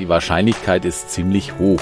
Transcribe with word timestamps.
die 0.00 0.08
Wahrscheinlichkeit 0.08 0.84
ist 0.84 1.10
ziemlich 1.10 1.58
hoch, 1.58 1.80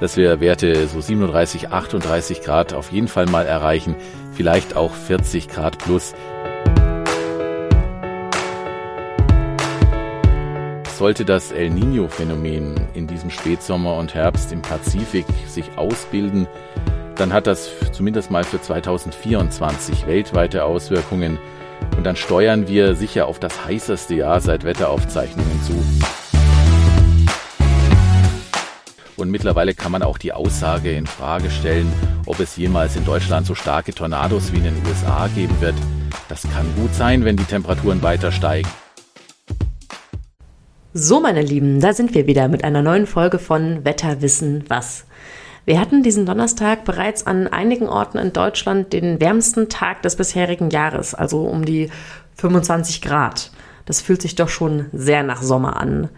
dass 0.00 0.16
wir 0.16 0.40
Werte 0.40 0.88
so 0.88 1.00
37, 1.00 1.70
38 1.70 2.42
Grad 2.42 2.74
auf 2.74 2.90
jeden 2.90 3.08
Fall 3.08 3.26
mal 3.26 3.46
erreichen, 3.46 3.94
vielleicht 4.32 4.76
auch 4.76 4.92
40 4.92 5.48
Grad 5.48 5.78
plus. 5.78 6.14
Sollte 10.98 11.24
das 11.24 11.52
El 11.52 11.70
Niño-Phänomen 11.70 12.74
in 12.92 13.06
diesem 13.06 13.30
Spätsommer 13.30 13.96
und 13.96 14.14
Herbst 14.14 14.52
im 14.52 14.60
Pazifik 14.60 15.24
sich 15.46 15.78
ausbilden, 15.78 16.46
dann 17.16 17.32
hat 17.32 17.46
das 17.46 17.70
zumindest 17.92 18.30
mal 18.30 18.44
für 18.44 18.60
2024 18.60 20.06
weltweite 20.06 20.64
Auswirkungen. 20.64 21.38
Und 21.96 22.04
dann 22.04 22.16
steuern 22.16 22.68
wir 22.68 22.94
sicher 22.94 23.26
auf 23.26 23.38
das 23.38 23.64
heißeste 23.64 24.14
Jahr 24.14 24.40
seit 24.40 24.64
Wetteraufzeichnungen 24.64 25.62
zu. 25.62 26.19
Und 29.20 29.30
mittlerweile 29.30 29.74
kann 29.74 29.92
man 29.92 30.02
auch 30.02 30.16
die 30.16 30.32
Aussage 30.32 30.92
in 30.92 31.06
Frage 31.06 31.50
stellen, 31.50 31.92
ob 32.24 32.40
es 32.40 32.56
jemals 32.56 32.96
in 32.96 33.04
Deutschland 33.04 33.46
so 33.46 33.54
starke 33.54 33.92
Tornados 33.92 34.50
wie 34.50 34.56
in 34.56 34.64
den 34.64 34.86
USA 34.86 35.28
geben 35.34 35.60
wird. 35.60 35.74
Das 36.30 36.44
kann 36.44 36.66
gut 36.74 36.94
sein, 36.94 37.22
wenn 37.26 37.36
die 37.36 37.44
Temperaturen 37.44 38.02
weiter 38.02 38.32
steigen. 38.32 38.68
So, 40.94 41.20
meine 41.20 41.42
Lieben, 41.42 41.80
da 41.80 41.92
sind 41.92 42.14
wir 42.14 42.26
wieder 42.26 42.48
mit 42.48 42.64
einer 42.64 42.80
neuen 42.80 43.06
Folge 43.06 43.38
von 43.38 43.84
Wetterwissen 43.84 44.64
was. 44.68 45.04
Wir 45.66 45.78
hatten 45.78 46.02
diesen 46.02 46.24
Donnerstag 46.24 46.86
bereits 46.86 47.26
an 47.26 47.46
einigen 47.46 47.90
Orten 47.90 48.16
in 48.16 48.32
Deutschland 48.32 48.94
den 48.94 49.20
wärmsten 49.20 49.68
Tag 49.68 50.00
des 50.00 50.16
bisherigen 50.16 50.70
Jahres, 50.70 51.14
also 51.14 51.42
um 51.42 51.66
die 51.66 51.90
25 52.36 53.02
Grad. 53.02 53.50
Das 53.84 54.00
fühlt 54.00 54.22
sich 54.22 54.34
doch 54.34 54.48
schon 54.48 54.86
sehr 54.92 55.22
nach 55.22 55.42
Sommer 55.42 55.76
an. 55.76 56.08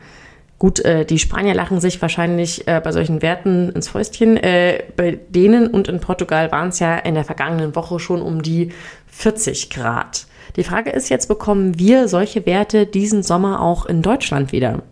Gut, 0.63 0.79
äh, 0.85 1.05
die 1.05 1.19
Spanier 1.19 1.55
lachen 1.55 1.81
sich 1.81 2.01
wahrscheinlich 2.01 2.69
äh, 2.69 2.81
bei 2.81 2.93
solchen 2.93 3.21
Werten 3.21 3.71
ins 3.71 3.89
Fäustchen. 3.89 4.37
Äh, 4.37 4.85
bei 4.97 5.19
denen 5.29 5.67
und 5.67 5.89
in 5.89 5.99
Portugal 5.99 6.53
waren 6.53 6.69
es 6.69 6.79
ja 6.79 6.99
in 6.99 7.17
der 7.17 7.25
vergangenen 7.25 7.75
Woche 7.75 7.99
schon 7.99 8.23
um 8.23 8.43
die 8.43 8.71
40 9.09 9.71
Grad. 9.71 10.29
Die 10.55 10.63
Frage 10.63 10.91
ist 10.91 11.09
jetzt, 11.09 11.27
bekommen 11.27 11.81
wir 11.81 12.07
solche 12.07 12.47
Werte 12.47 12.87
diesen 12.87 13.25
Sommer 13.25 13.61
auch 13.61 13.87
in 13.87 14.03
Deutschland 14.03 14.53
wieder? 14.53 14.85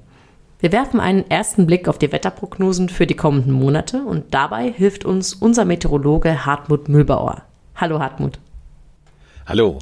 Wir 0.58 0.72
werfen 0.72 0.98
einen 0.98 1.30
ersten 1.30 1.66
Blick 1.66 1.86
auf 1.86 1.98
die 1.98 2.10
Wetterprognosen 2.10 2.88
für 2.88 3.06
die 3.06 3.14
kommenden 3.14 3.52
Monate 3.52 4.02
und 4.02 4.34
dabei 4.34 4.72
hilft 4.72 5.04
uns 5.04 5.34
unser 5.34 5.64
Meteorologe 5.64 6.46
Hartmut 6.46 6.88
Mühlbauer. 6.88 7.42
Hallo 7.76 8.00
Hartmut. 8.00 8.40
Hallo. 9.46 9.78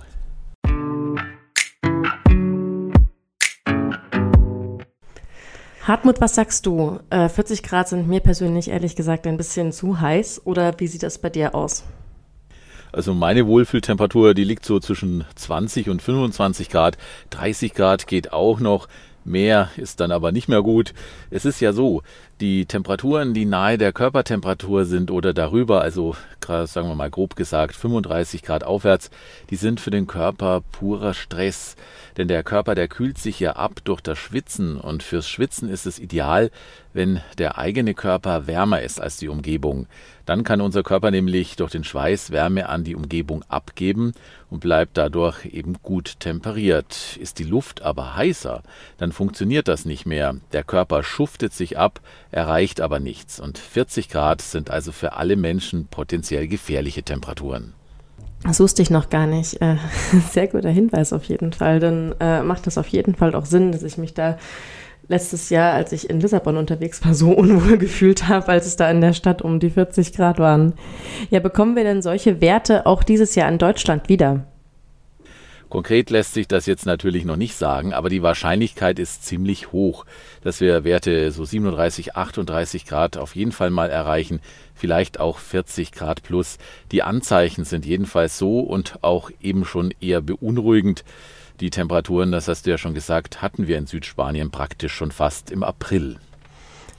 Hartmut, 5.89 6.21
was 6.21 6.35
sagst 6.35 6.67
du? 6.67 7.01
Äh, 7.09 7.31
40 7.31 7.63
Grad 7.63 7.89
sind 7.89 8.09
mir 8.09 8.21
persönlich 8.21 8.69
ehrlich 8.69 8.95
gesagt 8.95 9.27
ein 9.27 9.39
bisschen 9.39 9.73
zu 9.73 10.03
heiß 10.03 10.43
oder 10.45 10.79
wie 10.79 10.87
sieht 10.87 11.03
das 11.03 11.17
bei 11.17 11.31
dir 11.31 11.55
aus? 11.55 11.83
Also 12.93 13.15
meine 13.15 13.47
Wohlfühltemperatur, 13.47 14.35
die 14.35 14.45
liegt 14.45 14.67
so 14.67 14.81
zwischen 14.81 15.25
20 15.35 15.89
und 15.89 16.03
25 16.03 16.69
Grad. 16.69 16.99
30 17.31 17.73
Grad 17.73 18.07
geht 18.07 18.35
auch 18.35 18.61
noch. 18.61 18.87
Mehr 19.25 19.71
ist 19.79 20.01
dann 20.01 20.13
aber 20.13 20.31
nicht 20.31 20.47
mehr 20.47 20.61
gut. 20.63 20.93
Es 21.31 21.47
ist 21.47 21.59
ja 21.61 21.73
so, 21.73 22.03
die 22.41 22.67
Temperaturen, 22.67 23.35
die 23.35 23.45
nahe 23.45 23.79
der 23.79 23.93
Körpertemperatur 23.93 24.85
sind 24.85 25.11
oder 25.11 25.35
darüber, 25.35 25.81
also 25.81 26.17
sagen 26.47 26.89
wir 26.89 26.95
mal 26.95 27.11
grob 27.11 27.37
gesagt 27.37 27.77
35 27.77 28.43
Grad 28.43 28.65
aufwärts, 28.65 29.11
die 29.51 29.57
sind 29.57 29.81
für 29.81 29.91
den 29.91 30.07
Körper 30.07 30.63
purer 30.73 31.13
Stress. 31.13 31.77
Denn 32.17 32.27
der 32.27 32.43
Körper, 32.43 32.75
der 32.75 32.89
kühlt 32.89 33.19
sich 33.19 33.39
ja 33.39 33.53
ab 33.57 33.81
durch 33.85 34.01
das 34.01 34.19
Schwitzen 34.19 34.79
und 34.79 35.03
fürs 35.03 35.29
Schwitzen 35.29 35.69
ist 35.69 35.85
es 35.85 35.99
ideal, 35.99 36.51
wenn 36.95 37.21
der 37.37 37.59
eigene 37.59 37.93
Körper 37.93 38.47
wärmer 38.47 38.81
ist 38.81 38.99
als 38.99 39.19
die 39.19 39.29
Umgebung. 39.29 39.87
Dann 40.25 40.43
kann 40.43 40.61
unser 40.63 40.83
Körper 40.83 41.11
nämlich 41.11 41.57
durch 41.57 41.71
den 41.71 41.85
Schweiß 41.85 42.31
Wärme 42.31 42.69
an 42.69 42.83
die 42.83 42.97
Umgebung 42.97 43.45
abgeben 43.49 44.15
und 44.51 44.61
bleibt 44.61 44.97
dadurch 44.97 45.45
eben 45.45 45.75
gut 45.83 46.19
temperiert. 46.19 47.17
Ist 47.21 47.39
die 47.39 47.45
Luft 47.45 47.83
aber 47.83 48.17
heißer, 48.17 48.63
dann 48.97 49.13
funktioniert 49.13 49.69
das 49.69 49.85
nicht 49.85 50.07
mehr. 50.07 50.35
Der 50.53 50.65
Körper 50.65 51.03
schuftet 51.03 51.53
sich 51.53 51.79
ab, 51.79 52.01
erreicht 52.31 52.81
aber 52.81 53.01
nichts. 53.01 53.41
Und 53.41 53.59
40 53.59 54.09
Grad 54.09 54.43
sind 54.43 54.71
also 54.71 54.93
für 54.93 55.15
alle 55.15 55.37
Menschen 55.37 55.87
potenziell 55.87 56.49
gefährliche 56.49 57.03
Temperaturen. 57.03 57.75
Das 58.45 58.61
wusste 58.61 58.83
ich 58.83 58.91
noch 58.91 59.11
gar 59.11 59.27
nicht. 59.27 59.61
Äh, 59.61 59.77
sehr 60.31 60.47
guter 60.47 60.71
Hinweis 60.71 61.13
auf 61.13 61.25
jeden 61.25 61.53
Fall. 61.53 61.81
Dann 61.81 62.15
äh, 62.21 62.43
macht 62.43 62.67
das 62.67 62.79
auf 62.79 62.89
jeden 62.89 63.15
Fall 63.15 63.35
auch 63.35 63.47
Sinn, 63.47 63.73
dass 63.73 63.83
ich 63.83 63.99
mich 63.99 64.15
da 64.15 64.39
letztes 65.09 65.51
Jahr, 65.51 65.73
als 65.73 65.93
ich 65.93 66.09
in 66.09 66.21
Lissabon 66.21 66.57
unterwegs 66.57 67.05
war, 67.05 67.15
so 67.15 67.31
unwohl 67.33 67.79
gefühlt 67.79 68.29
habe, 68.29 68.49
als 68.49 68.67
es 68.67 68.77
da 68.77 68.91
in 68.91 69.01
der 69.01 69.13
Stadt 69.13 69.43
um 69.43 69.59
die 69.59 69.71
40 69.71 70.13
Grad 70.13 70.39
waren. 70.39 70.75
Ja, 71.31 71.41
bekommen 71.41 71.77
wir 71.77 71.85
denn 71.85 72.03
solche 72.03 72.41
Werte 72.41 72.87
auch 72.87 73.03
dieses 73.03 73.35
Jahr 73.35 73.49
in 73.49 73.59
Deutschland 73.59 74.09
wieder? 74.09 74.47
Konkret 75.69 76.09
lässt 76.09 76.33
sich 76.33 76.49
das 76.49 76.65
jetzt 76.65 76.87
natürlich 76.87 77.27
noch 77.27 77.37
nicht 77.37 77.55
sagen, 77.55 77.93
aber 77.93 78.09
die 78.09 78.23
Wahrscheinlichkeit 78.23 78.99
ist 78.99 79.27
ziemlich 79.27 79.71
hoch, 79.71 80.07
dass 80.43 80.61
wir 80.61 80.83
Werte 80.83 81.31
so 81.31 81.45
37, 81.45 82.17
38 82.17 82.87
Grad 82.87 83.19
auf 83.19 83.37
jeden 83.37 83.53
Fall 83.53 83.69
mal 83.69 83.91
erreichen, 83.91 84.41
vielleicht 84.75 85.21
auch 85.21 85.39
40 85.39 85.93
Grad 85.93 86.23
plus. 86.23 86.57
Die 86.91 87.03
Anzeichen 87.03 87.65
sind 87.65 87.85
jedenfalls 87.85 88.39
so 88.39 88.61
und 88.61 88.99
auch 89.03 89.31
eben 89.43 89.67
schon 89.67 89.93
eher 90.01 90.23
beunruhigend. 90.23 91.05
Die 91.61 91.71
Temperaturen, 91.71 92.33
das 92.33 92.49
hast 92.49 92.67
du 92.67 92.71
ja 92.71 92.79
schon 92.79 92.95
gesagt, 92.95 93.43
hatten 93.43 93.67
wir 93.67 93.77
in 93.77 93.87
Südspanien 93.87 94.51
praktisch 94.51 94.95
schon 94.95 95.11
fast 95.11 95.51
im 95.51 95.63
April. 95.63 96.17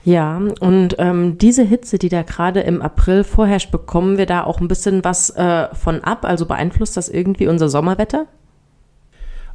Ja, 0.04 0.40
und 0.60 0.96
ähm, 0.98 1.38
diese 1.38 1.62
Hitze, 1.62 1.98
die 1.98 2.08
da 2.08 2.22
gerade 2.22 2.60
im 2.60 2.80
April 2.80 3.24
vorherrscht, 3.24 3.70
bekommen 3.70 4.16
wir 4.16 4.26
da 4.26 4.44
auch 4.44 4.60
ein 4.60 4.68
bisschen 4.68 5.04
was 5.04 5.30
äh, 5.30 5.74
von 5.74 6.04
ab? 6.04 6.24
Also 6.24 6.46
beeinflusst 6.46 6.96
das 6.96 7.08
irgendwie 7.08 7.48
unser 7.48 7.68
Sommerwetter? 7.68 8.26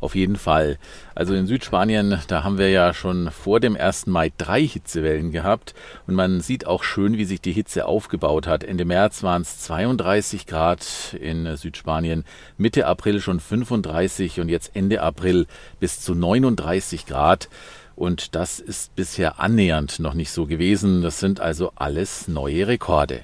Auf 0.05 0.13
jeden 0.13 0.35
Fall. 0.35 0.77
Also 1.15 1.33
in 1.33 1.47
Südspanien, 1.47 2.19
da 2.27 2.43
haben 2.43 2.59
wir 2.59 2.69
ja 2.69 2.93
schon 2.93 3.31
vor 3.31 3.59
dem 3.59 3.75
1. 3.75 4.05
Mai 4.05 4.31
drei 4.37 4.61
Hitzewellen 4.61 5.31
gehabt 5.31 5.73
und 6.05 6.13
man 6.13 6.41
sieht 6.41 6.67
auch 6.67 6.83
schön, 6.83 7.17
wie 7.17 7.25
sich 7.25 7.41
die 7.41 7.53
Hitze 7.53 7.87
aufgebaut 7.87 8.45
hat. 8.45 8.63
Ende 8.63 8.85
März 8.85 9.23
waren 9.23 9.41
es 9.41 9.61
32 9.61 10.45
Grad 10.45 11.17
in 11.19 11.57
Südspanien, 11.57 12.23
Mitte 12.55 12.85
April 12.85 13.19
schon 13.19 13.39
35 13.39 14.39
und 14.39 14.49
jetzt 14.49 14.75
Ende 14.75 15.01
April 15.01 15.47
bis 15.79 16.01
zu 16.01 16.13
39 16.13 17.07
Grad. 17.07 17.49
Und 17.95 18.35
das 18.35 18.59
ist 18.59 18.95
bisher 18.95 19.39
annähernd 19.39 19.99
noch 19.99 20.13
nicht 20.13 20.29
so 20.29 20.45
gewesen. 20.45 21.01
Das 21.01 21.19
sind 21.19 21.39
also 21.39 21.71
alles 21.73 22.27
neue 22.27 22.67
Rekorde. 22.67 23.21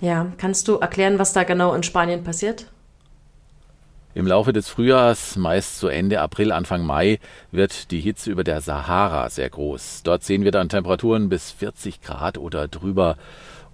Ja, 0.00 0.26
kannst 0.38 0.66
du 0.66 0.78
erklären, 0.78 1.20
was 1.20 1.32
da 1.32 1.44
genau 1.44 1.72
in 1.72 1.84
Spanien 1.84 2.24
passiert? 2.24 2.66
Im 4.16 4.28
Laufe 4.28 4.52
des 4.52 4.68
Frühjahrs, 4.68 5.34
meist 5.34 5.80
zu 5.80 5.88
Ende 5.88 6.20
April, 6.20 6.52
Anfang 6.52 6.86
Mai, 6.86 7.18
wird 7.50 7.90
die 7.90 7.98
Hitze 7.98 8.30
über 8.30 8.44
der 8.44 8.60
Sahara 8.60 9.28
sehr 9.28 9.50
groß. 9.50 10.02
Dort 10.04 10.22
sehen 10.22 10.44
wir 10.44 10.52
dann 10.52 10.68
Temperaturen 10.68 11.28
bis 11.28 11.50
40 11.50 12.00
Grad 12.00 12.38
oder 12.38 12.68
drüber. 12.68 13.16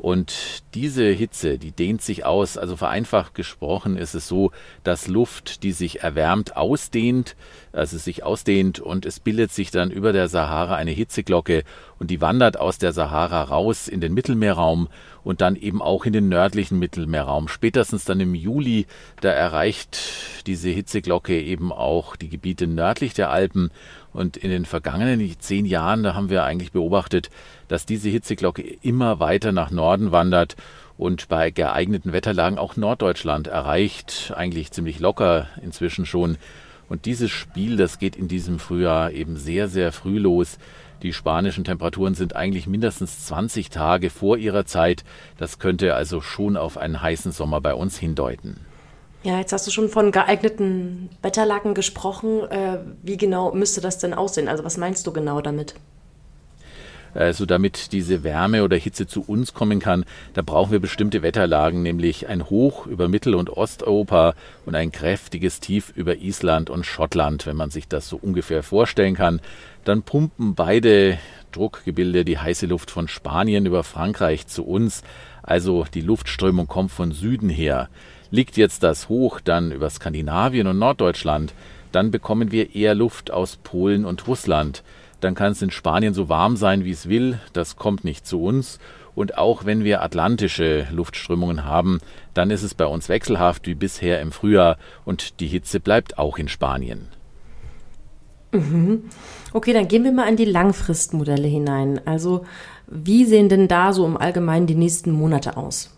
Und 0.00 0.62
diese 0.72 1.04
Hitze, 1.10 1.58
die 1.58 1.72
dehnt 1.72 2.00
sich 2.00 2.24
aus. 2.24 2.56
Also 2.56 2.74
vereinfacht 2.74 3.34
gesprochen 3.34 3.98
ist 3.98 4.14
es 4.14 4.26
so, 4.26 4.50
dass 4.82 5.08
Luft, 5.08 5.62
die 5.62 5.72
sich 5.72 6.02
erwärmt, 6.02 6.56
ausdehnt, 6.56 7.36
also 7.72 7.98
sich 7.98 8.24
ausdehnt 8.24 8.80
und 8.80 9.04
es 9.04 9.20
bildet 9.20 9.52
sich 9.52 9.70
dann 9.70 9.90
über 9.90 10.14
der 10.14 10.28
Sahara 10.28 10.74
eine 10.74 10.90
Hitzeglocke 10.90 11.64
und 11.98 12.10
die 12.10 12.22
wandert 12.22 12.58
aus 12.58 12.78
der 12.78 12.94
Sahara 12.94 13.42
raus 13.42 13.88
in 13.88 14.00
den 14.00 14.14
Mittelmeerraum 14.14 14.88
und 15.22 15.42
dann 15.42 15.54
eben 15.54 15.82
auch 15.82 16.06
in 16.06 16.14
den 16.14 16.30
nördlichen 16.30 16.78
Mittelmeerraum. 16.78 17.48
Spätestens 17.48 18.06
dann 18.06 18.20
im 18.20 18.34
Juli, 18.34 18.86
da 19.20 19.28
erreicht 19.30 19.98
diese 20.46 20.70
Hitzeglocke 20.70 21.38
eben 21.38 21.72
auch 21.72 22.16
die 22.16 22.30
Gebiete 22.30 22.66
nördlich 22.66 23.12
der 23.12 23.30
Alpen 23.30 23.70
und 24.12 24.36
in 24.36 24.50
den 24.50 24.64
vergangenen 24.64 25.38
zehn 25.38 25.66
Jahren, 25.66 26.02
da 26.02 26.14
haben 26.14 26.30
wir 26.30 26.44
eigentlich 26.44 26.72
beobachtet, 26.72 27.30
dass 27.68 27.86
diese 27.86 28.08
Hitzeglocke 28.08 28.62
immer 28.82 29.20
weiter 29.20 29.52
nach 29.52 29.70
Norden 29.70 30.12
wandert 30.12 30.56
und 30.98 31.28
bei 31.28 31.50
geeigneten 31.50 32.12
Wetterlagen 32.12 32.58
auch 32.58 32.76
Norddeutschland 32.76 33.46
erreicht, 33.46 34.32
eigentlich 34.36 34.72
ziemlich 34.72 34.98
locker 34.98 35.46
inzwischen 35.62 36.06
schon. 36.06 36.36
Und 36.88 37.06
dieses 37.06 37.30
Spiel, 37.30 37.76
das 37.76 37.98
geht 37.98 38.16
in 38.16 38.28
diesem 38.28 38.58
Frühjahr 38.58 39.12
eben 39.12 39.36
sehr, 39.36 39.68
sehr 39.68 39.92
früh 39.92 40.18
los. 40.18 40.58
Die 41.02 41.12
spanischen 41.12 41.64
Temperaturen 41.64 42.14
sind 42.14 42.36
eigentlich 42.36 42.66
mindestens 42.66 43.24
20 43.26 43.70
Tage 43.70 44.10
vor 44.10 44.36
ihrer 44.36 44.66
Zeit. 44.66 45.04
Das 45.38 45.58
könnte 45.58 45.94
also 45.94 46.20
schon 46.20 46.56
auf 46.56 46.76
einen 46.76 47.00
heißen 47.00 47.32
Sommer 47.32 47.60
bei 47.60 47.74
uns 47.74 47.96
hindeuten. 47.96 48.60
Ja, 49.22 49.38
jetzt 49.38 49.52
hast 49.52 49.66
du 49.66 49.70
schon 49.70 49.90
von 49.90 50.12
geeigneten 50.12 51.10
Wetterlagen 51.20 51.74
gesprochen. 51.74 52.42
Äh, 52.50 52.78
wie 53.02 53.18
genau 53.18 53.52
müsste 53.52 53.80
das 53.82 53.98
denn 53.98 54.14
aussehen? 54.14 54.48
Also 54.48 54.64
was 54.64 54.78
meinst 54.78 55.06
du 55.06 55.12
genau 55.12 55.42
damit? 55.42 55.74
Also 57.12 57.44
damit 57.44 57.92
diese 57.92 58.22
Wärme 58.22 58.62
oder 58.62 58.76
Hitze 58.76 59.06
zu 59.06 59.22
uns 59.26 59.52
kommen 59.52 59.80
kann, 59.80 60.04
da 60.32 60.42
brauchen 60.42 60.70
wir 60.70 60.78
bestimmte 60.78 61.22
Wetterlagen, 61.22 61.82
nämlich 61.82 62.28
ein 62.28 62.48
Hoch 62.48 62.86
über 62.86 63.08
Mittel- 63.08 63.34
und 63.34 63.50
Osteuropa 63.50 64.34
und 64.64 64.74
ein 64.74 64.92
kräftiges 64.92 65.60
Tief 65.60 65.92
über 65.94 66.16
Island 66.16 66.70
und 66.70 66.86
Schottland, 66.86 67.46
wenn 67.46 67.56
man 67.56 67.70
sich 67.70 67.88
das 67.88 68.08
so 68.08 68.16
ungefähr 68.16 68.62
vorstellen 68.62 69.16
kann. 69.16 69.40
Dann 69.84 70.02
pumpen 70.02 70.54
beide 70.54 71.18
Druckgebilde, 71.52 72.24
die 72.24 72.38
heiße 72.38 72.66
Luft 72.66 72.90
von 72.92 73.08
Spanien 73.08 73.66
über 73.66 73.82
Frankreich 73.82 74.46
zu 74.46 74.64
uns. 74.64 75.02
Also 75.42 75.84
die 75.92 76.02
Luftströmung 76.02 76.68
kommt 76.68 76.92
von 76.92 77.10
Süden 77.10 77.48
her. 77.48 77.88
Liegt 78.30 78.56
jetzt 78.56 78.82
das 78.82 79.08
hoch 79.08 79.40
dann 79.40 79.72
über 79.72 79.90
Skandinavien 79.90 80.66
und 80.66 80.78
Norddeutschland, 80.78 81.52
dann 81.92 82.10
bekommen 82.10 82.52
wir 82.52 82.74
eher 82.74 82.94
Luft 82.94 83.30
aus 83.30 83.56
Polen 83.56 84.04
und 84.04 84.26
Russland. 84.28 84.84
Dann 85.20 85.34
kann 85.34 85.52
es 85.52 85.62
in 85.62 85.70
Spanien 85.70 86.14
so 86.14 86.28
warm 86.28 86.56
sein, 86.56 86.84
wie 86.84 86.92
es 86.92 87.08
will. 87.08 87.38
Das 87.52 87.76
kommt 87.76 88.04
nicht 88.04 88.26
zu 88.26 88.42
uns. 88.42 88.78
Und 89.14 89.36
auch 89.36 89.64
wenn 89.64 89.84
wir 89.84 90.02
atlantische 90.02 90.86
Luftströmungen 90.92 91.64
haben, 91.64 91.98
dann 92.32 92.50
ist 92.50 92.62
es 92.62 92.74
bei 92.74 92.86
uns 92.86 93.08
wechselhaft 93.08 93.66
wie 93.66 93.74
bisher 93.74 94.20
im 94.20 94.32
Frühjahr 94.32 94.78
und 95.04 95.40
die 95.40 95.48
Hitze 95.48 95.80
bleibt 95.80 96.16
auch 96.18 96.38
in 96.38 96.48
Spanien. 96.48 97.08
Mhm. 98.52 99.04
Okay, 99.52 99.72
dann 99.72 99.88
gehen 99.88 100.04
wir 100.04 100.12
mal 100.12 100.28
in 100.28 100.36
die 100.36 100.44
Langfristmodelle 100.44 101.48
hinein. 101.48 102.00
Also 102.04 102.46
wie 102.86 103.24
sehen 103.24 103.48
denn 103.48 103.68
da 103.68 103.92
so 103.92 104.06
im 104.06 104.16
Allgemeinen 104.16 104.66
die 104.66 104.74
nächsten 104.74 105.10
Monate 105.10 105.56
aus? 105.56 105.90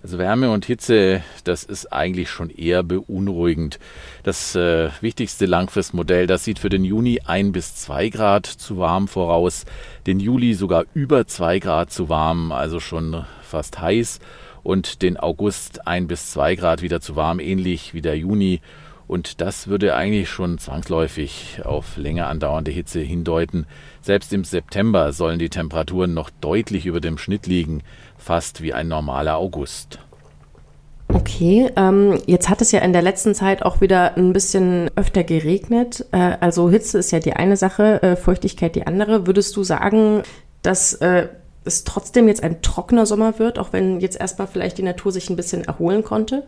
Also 0.00 0.16
Wärme 0.16 0.50
und 0.52 0.64
Hitze, 0.64 1.22
das 1.42 1.64
ist 1.64 1.92
eigentlich 1.92 2.30
schon 2.30 2.50
eher 2.50 2.84
beunruhigend. 2.84 3.80
Das 4.22 4.54
äh, 4.54 4.90
wichtigste 5.00 5.46
Langfristmodell, 5.46 6.28
das 6.28 6.44
sieht 6.44 6.60
für 6.60 6.68
den 6.68 6.84
Juni 6.84 7.20
ein 7.24 7.50
bis 7.50 7.74
zwei 7.74 8.08
Grad 8.08 8.46
zu 8.46 8.78
warm 8.78 9.08
voraus, 9.08 9.64
den 10.06 10.20
Juli 10.20 10.54
sogar 10.54 10.84
über 10.94 11.26
zwei 11.26 11.58
Grad 11.58 11.90
zu 11.90 12.08
warm, 12.08 12.52
also 12.52 12.78
schon 12.78 13.24
fast 13.42 13.80
heiß, 13.80 14.20
und 14.62 15.02
den 15.02 15.16
August 15.16 15.88
ein 15.88 16.06
bis 16.06 16.30
zwei 16.30 16.54
Grad 16.54 16.80
wieder 16.80 17.00
zu 17.00 17.16
warm, 17.16 17.40
ähnlich 17.40 17.92
wie 17.92 18.02
der 18.02 18.16
Juni. 18.16 18.60
Und 19.08 19.40
das 19.40 19.68
würde 19.68 19.96
eigentlich 19.96 20.28
schon 20.28 20.58
zwangsläufig 20.58 21.62
auf 21.64 21.96
länger 21.96 22.26
andauernde 22.26 22.70
Hitze 22.70 23.00
hindeuten. 23.00 23.66
Selbst 24.02 24.34
im 24.34 24.44
September 24.44 25.14
sollen 25.14 25.38
die 25.38 25.48
Temperaturen 25.48 26.12
noch 26.12 26.28
deutlich 26.28 26.84
über 26.84 27.00
dem 27.00 27.16
Schnitt 27.16 27.46
liegen 27.46 27.82
fast 28.18 28.62
wie 28.62 28.74
ein 28.74 28.88
normaler 28.88 29.38
August. 29.38 29.98
Okay, 31.10 31.70
ähm, 31.76 32.20
jetzt 32.26 32.50
hat 32.50 32.60
es 32.60 32.70
ja 32.70 32.80
in 32.80 32.92
der 32.92 33.00
letzten 33.00 33.34
Zeit 33.34 33.62
auch 33.62 33.80
wieder 33.80 34.16
ein 34.18 34.34
bisschen 34.34 34.90
öfter 34.94 35.24
geregnet. 35.24 36.04
Äh, 36.12 36.36
also 36.40 36.68
Hitze 36.68 36.98
ist 36.98 37.12
ja 37.12 37.18
die 37.18 37.32
eine 37.32 37.56
Sache, 37.56 38.02
äh, 38.02 38.16
Feuchtigkeit 38.16 38.74
die 38.74 38.86
andere. 38.86 39.26
Würdest 39.26 39.56
du 39.56 39.62
sagen, 39.62 40.22
dass 40.60 40.92
äh, 40.94 41.28
es 41.64 41.84
trotzdem 41.84 42.28
jetzt 42.28 42.42
ein 42.42 42.60
trockener 42.60 43.06
Sommer 43.06 43.38
wird, 43.38 43.58
auch 43.58 43.72
wenn 43.72 44.00
jetzt 44.00 44.20
erstmal 44.20 44.48
vielleicht 44.48 44.76
die 44.76 44.82
Natur 44.82 45.10
sich 45.10 45.30
ein 45.30 45.36
bisschen 45.36 45.64
erholen 45.64 46.04
konnte? 46.04 46.46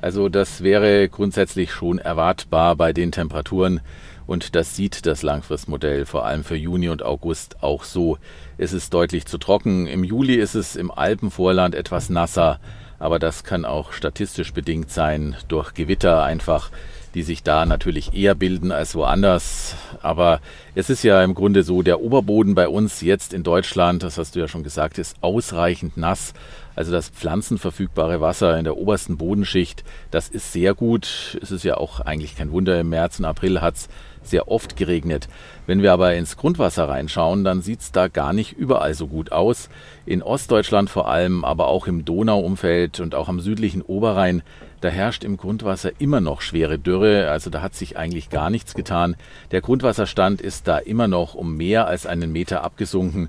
Also 0.00 0.28
das 0.28 0.62
wäre 0.62 1.08
grundsätzlich 1.08 1.72
schon 1.72 1.98
erwartbar 1.98 2.76
bei 2.76 2.92
den 2.92 3.12
Temperaturen, 3.12 3.80
und 4.26 4.54
das 4.54 4.76
sieht 4.76 5.06
das 5.06 5.24
Langfristmodell 5.24 6.06
vor 6.06 6.24
allem 6.24 6.44
für 6.44 6.54
Juni 6.54 6.88
und 6.88 7.02
August 7.02 7.64
auch 7.64 7.82
so. 7.82 8.16
Es 8.58 8.72
ist 8.72 8.94
deutlich 8.94 9.26
zu 9.26 9.38
trocken. 9.38 9.88
Im 9.88 10.04
Juli 10.04 10.36
ist 10.36 10.54
es 10.54 10.76
im 10.76 10.92
Alpenvorland 10.92 11.74
etwas 11.74 12.10
nasser, 12.10 12.60
aber 13.00 13.18
das 13.18 13.42
kann 13.42 13.64
auch 13.64 13.90
statistisch 13.92 14.52
bedingt 14.52 14.92
sein 14.92 15.34
durch 15.48 15.74
Gewitter 15.74 16.22
einfach, 16.22 16.70
die 17.14 17.22
sich 17.22 17.42
da 17.42 17.66
natürlich 17.66 18.14
eher 18.14 18.34
bilden 18.34 18.72
als 18.72 18.94
woanders. 18.94 19.74
Aber 20.02 20.40
es 20.74 20.90
ist 20.90 21.02
ja 21.02 21.22
im 21.22 21.34
Grunde 21.34 21.62
so, 21.62 21.82
der 21.82 22.00
Oberboden 22.00 22.54
bei 22.54 22.68
uns 22.68 23.00
jetzt 23.00 23.34
in 23.34 23.42
Deutschland, 23.42 24.02
das 24.02 24.18
hast 24.18 24.36
du 24.36 24.40
ja 24.40 24.48
schon 24.48 24.62
gesagt, 24.62 24.98
ist 24.98 25.16
ausreichend 25.20 25.96
nass. 25.96 26.34
Also 26.76 26.92
das 26.92 27.10
pflanzenverfügbare 27.10 28.20
Wasser 28.20 28.56
in 28.56 28.64
der 28.64 28.76
obersten 28.76 29.16
Bodenschicht, 29.16 29.84
das 30.10 30.28
ist 30.28 30.52
sehr 30.52 30.74
gut. 30.74 31.38
Es 31.42 31.50
ist 31.50 31.64
ja 31.64 31.76
auch 31.76 32.00
eigentlich 32.00 32.36
kein 32.36 32.52
Wunder, 32.52 32.80
im 32.80 32.88
März 32.88 33.18
und 33.18 33.24
April 33.24 33.60
hat 33.60 33.74
es 33.76 33.88
sehr 34.22 34.48
oft 34.48 34.76
geregnet. 34.76 35.28
Wenn 35.66 35.82
wir 35.82 35.92
aber 35.92 36.14
ins 36.14 36.36
Grundwasser 36.36 36.88
reinschauen, 36.88 37.44
dann 37.44 37.62
sieht 37.62 37.80
es 37.80 37.92
da 37.92 38.08
gar 38.08 38.32
nicht 38.32 38.52
überall 38.52 38.94
so 38.94 39.06
gut 39.06 39.32
aus. 39.32 39.68
In 40.06 40.22
Ostdeutschland 40.22 40.90
vor 40.90 41.08
allem, 41.08 41.44
aber 41.44 41.68
auch 41.68 41.86
im 41.86 42.04
Donauumfeld 42.04 43.00
und 43.00 43.14
auch 43.14 43.28
am 43.28 43.40
südlichen 43.40 43.82
Oberrhein, 43.82 44.42
da 44.80 44.88
herrscht 44.88 45.24
im 45.24 45.36
Grundwasser 45.36 45.92
immer 45.98 46.20
noch 46.20 46.40
schwere 46.40 46.78
Dürre, 46.78 47.30
also 47.30 47.50
da 47.50 47.62
hat 47.62 47.74
sich 47.74 47.96
eigentlich 47.96 48.30
gar 48.30 48.50
nichts 48.50 48.74
getan. 48.74 49.16
Der 49.50 49.60
Grundwasserstand 49.60 50.40
ist 50.40 50.68
da 50.68 50.78
immer 50.78 51.08
noch 51.08 51.34
um 51.34 51.56
mehr 51.56 51.86
als 51.86 52.06
einen 52.06 52.32
Meter 52.32 52.64
abgesunken. 52.64 53.28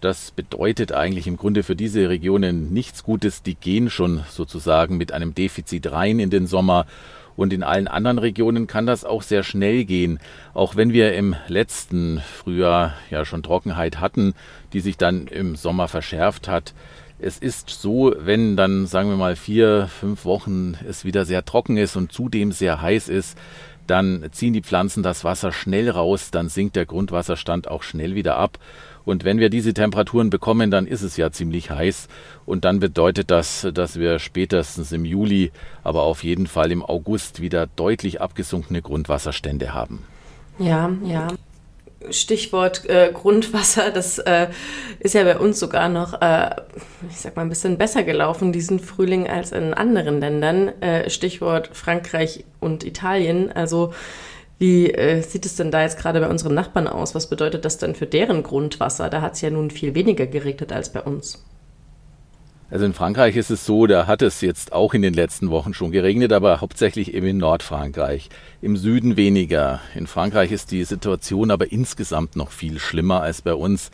Das 0.00 0.32
bedeutet 0.32 0.92
eigentlich 0.92 1.26
im 1.26 1.36
Grunde 1.36 1.62
für 1.62 1.76
diese 1.76 2.08
Regionen 2.08 2.72
nichts 2.72 3.04
Gutes. 3.04 3.42
Die 3.42 3.54
gehen 3.54 3.88
schon 3.88 4.24
sozusagen 4.30 4.96
mit 4.96 5.12
einem 5.12 5.34
Defizit 5.34 5.92
rein 5.92 6.18
in 6.18 6.30
den 6.30 6.46
Sommer 6.46 6.86
und 7.36 7.52
in 7.52 7.62
allen 7.62 7.88
anderen 7.88 8.18
Regionen 8.18 8.66
kann 8.66 8.86
das 8.86 9.04
auch 9.04 9.22
sehr 9.22 9.42
schnell 9.42 9.84
gehen. 9.84 10.18
Auch 10.54 10.76
wenn 10.76 10.92
wir 10.92 11.14
im 11.14 11.34
letzten 11.48 12.20
Frühjahr 12.20 12.94
ja 13.10 13.24
schon 13.24 13.42
Trockenheit 13.42 14.00
hatten, 14.00 14.34
die 14.72 14.80
sich 14.80 14.96
dann 14.96 15.26
im 15.26 15.56
Sommer 15.56 15.88
verschärft 15.88 16.48
hat. 16.48 16.74
Es 17.24 17.38
ist 17.38 17.70
so, 17.70 18.12
wenn 18.18 18.56
dann, 18.56 18.86
sagen 18.86 19.08
wir 19.08 19.16
mal, 19.16 19.36
vier, 19.36 19.86
fünf 19.86 20.24
Wochen 20.24 20.74
es 20.88 21.04
wieder 21.04 21.24
sehr 21.24 21.44
trocken 21.44 21.76
ist 21.76 21.94
und 21.94 22.10
zudem 22.10 22.50
sehr 22.50 22.82
heiß 22.82 23.08
ist, 23.08 23.38
dann 23.86 24.28
ziehen 24.32 24.52
die 24.52 24.62
Pflanzen 24.62 25.04
das 25.04 25.22
Wasser 25.22 25.52
schnell 25.52 25.88
raus, 25.88 26.32
dann 26.32 26.48
sinkt 26.48 26.74
der 26.74 26.84
Grundwasserstand 26.84 27.68
auch 27.68 27.84
schnell 27.84 28.16
wieder 28.16 28.36
ab. 28.36 28.58
Und 29.04 29.24
wenn 29.24 29.38
wir 29.38 29.50
diese 29.50 29.72
Temperaturen 29.72 30.30
bekommen, 30.30 30.72
dann 30.72 30.86
ist 30.86 31.02
es 31.02 31.16
ja 31.16 31.30
ziemlich 31.30 31.70
heiß. 31.70 32.08
Und 32.44 32.64
dann 32.64 32.80
bedeutet 32.80 33.30
das, 33.30 33.68
dass 33.72 33.98
wir 34.00 34.18
spätestens 34.18 34.90
im 34.90 35.04
Juli, 35.04 35.52
aber 35.84 36.02
auf 36.02 36.24
jeden 36.24 36.48
Fall 36.48 36.72
im 36.72 36.82
August 36.82 37.40
wieder 37.40 37.68
deutlich 37.76 38.20
abgesunkene 38.20 38.82
Grundwasserstände 38.82 39.72
haben. 39.74 40.02
Ja, 40.58 40.90
ja. 41.04 41.28
Stichwort 42.10 42.88
äh, 42.88 43.10
Grundwasser, 43.12 43.90
das 43.90 44.18
äh, 44.18 44.48
ist 45.00 45.14
ja 45.14 45.24
bei 45.24 45.38
uns 45.38 45.58
sogar 45.58 45.88
noch, 45.88 46.20
äh, 46.20 46.50
ich 47.08 47.16
sag 47.16 47.36
mal, 47.36 47.42
ein 47.42 47.48
bisschen 47.48 47.78
besser 47.78 48.02
gelaufen 48.02 48.52
diesen 48.52 48.80
Frühling 48.80 49.28
als 49.28 49.52
in 49.52 49.74
anderen 49.74 50.20
Ländern. 50.20 50.68
Äh, 50.80 51.10
Stichwort 51.10 51.70
Frankreich 51.72 52.44
und 52.60 52.84
Italien. 52.84 53.52
Also 53.52 53.92
wie 54.58 54.92
äh, 54.92 55.22
sieht 55.22 55.44
es 55.44 55.56
denn 55.56 55.70
da 55.70 55.82
jetzt 55.82 55.98
gerade 55.98 56.20
bei 56.20 56.28
unseren 56.28 56.54
Nachbarn 56.54 56.86
aus? 56.86 57.14
Was 57.14 57.28
bedeutet 57.28 57.64
das 57.64 57.78
denn 57.78 57.94
für 57.94 58.06
deren 58.06 58.42
Grundwasser? 58.42 59.10
Da 59.10 59.20
hat 59.20 59.34
es 59.34 59.40
ja 59.40 59.50
nun 59.50 59.70
viel 59.70 59.94
weniger 59.94 60.26
geregnet 60.26 60.72
als 60.72 60.92
bei 60.92 61.02
uns. 61.02 61.44
Also 62.72 62.86
in 62.86 62.94
Frankreich 62.94 63.36
ist 63.36 63.50
es 63.50 63.66
so, 63.66 63.86
da 63.86 64.06
hat 64.06 64.22
es 64.22 64.40
jetzt 64.40 64.72
auch 64.72 64.94
in 64.94 65.02
den 65.02 65.12
letzten 65.12 65.50
Wochen 65.50 65.74
schon 65.74 65.92
geregnet, 65.92 66.32
aber 66.32 66.62
hauptsächlich 66.62 67.12
eben 67.12 67.26
in 67.26 67.36
Nordfrankreich. 67.36 68.30
Im 68.62 68.78
Süden 68.78 69.18
weniger. 69.18 69.80
In 69.94 70.06
Frankreich 70.06 70.52
ist 70.52 70.70
die 70.70 70.84
Situation 70.84 71.50
aber 71.50 71.70
insgesamt 71.70 72.34
noch 72.34 72.50
viel 72.50 72.78
schlimmer 72.78 73.20
als 73.20 73.42
bei 73.42 73.52
uns. 73.52 73.90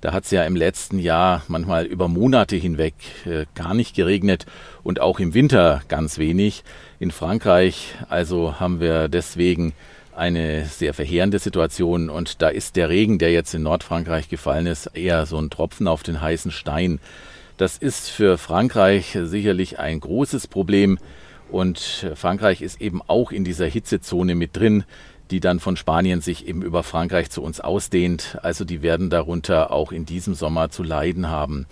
Da 0.00 0.14
hat 0.14 0.24
es 0.24 0.30
ja 0.30 0.44
im 0.44 0.56
letzten 0.56 0.98
Jahr 0.98 1.42
manchmal 1.46 1.84
über 1.84 2.08
Monate 2.08 2.56
hinweg 2.56 2.94
äh, 3.26 3.44
gar 3.54 3.74
nicht 3.74 3.94
geregnet 3.94 4.46
und 4.82 4.98
auch 4.98 5.20
im 5.20 5.34
Winter 5.34 5.82
ganz 5.88 6.16
wenig. 6.16 6.64
In 6.98 7.10
Frankreich 7.10 7.96
also 8.08 8.58
haben 8.58 8.80
wir 8.80 9.08
deswegen 9.08 9.74
eine 10.16 10.64
sehr 10.64 10.94
verheerende 10.94 11.38
Situation 11.38 12.08
und 12.08 12.40
da 12.40 12.48
ist 12.48 12.76
der 12.76 12.88
Regen, 12.88 13.18
der 13.18 13.30
jetzt 13.30 13.52
in 13.52 13.62
Nordfrankreich 13.62 14.30
gefallen 14.30 14.66
ist, 14.66 14.86
eher 14.86 15.26
so 15.26 15.36
ein 15.36 15.50
Tropfen 15.50 15.86
auf 15.86 16.02
den 16.02 16.22
heißen 16.22 16.50
Stein. 16.50 16.98
Das 17.56 17.76
ist 17.78 18.08
für 18.08 18.38
Frankreich 18.38 19.18
sicherlich 19.22 19.78
ein 19.78 20.00
großes 20.00 20.46
Problem 20.46 20.98
und 21.50 22.06
Frankreich 22.14 22.62
ist 22.62 22.80
eben 22.80 23.02
auch 23.06 23.30
in 23.30 23.44
dieser 23.44 23.66
Hitzezone 23.66 24.34
mit 24.34 24.56
drin, 24.56 24.84
die 25.30 25.40
dann 25.40 25.60
von 25.60 25.76
Spanien 25.76 26.20
sich 26.20 26.46
eben 26.48 26.62
über 26.62 26.82
Frankreich 26.82 27.30
zu 27.30 27.42
uns 27.42 27.60
ausdehnt. 27.60 28.38
Also 28.42 28.64
die 28.64 28.82
werden 28.82 29.10
darunter 29.10 29.70
auch 29.70 29.92
in 29.92 30.06
diesem 30.06 30.34
Sommer 30.34 30.70
zu 30.70 30.82
leiden 30.82 31.28
haben. 31.28 31.66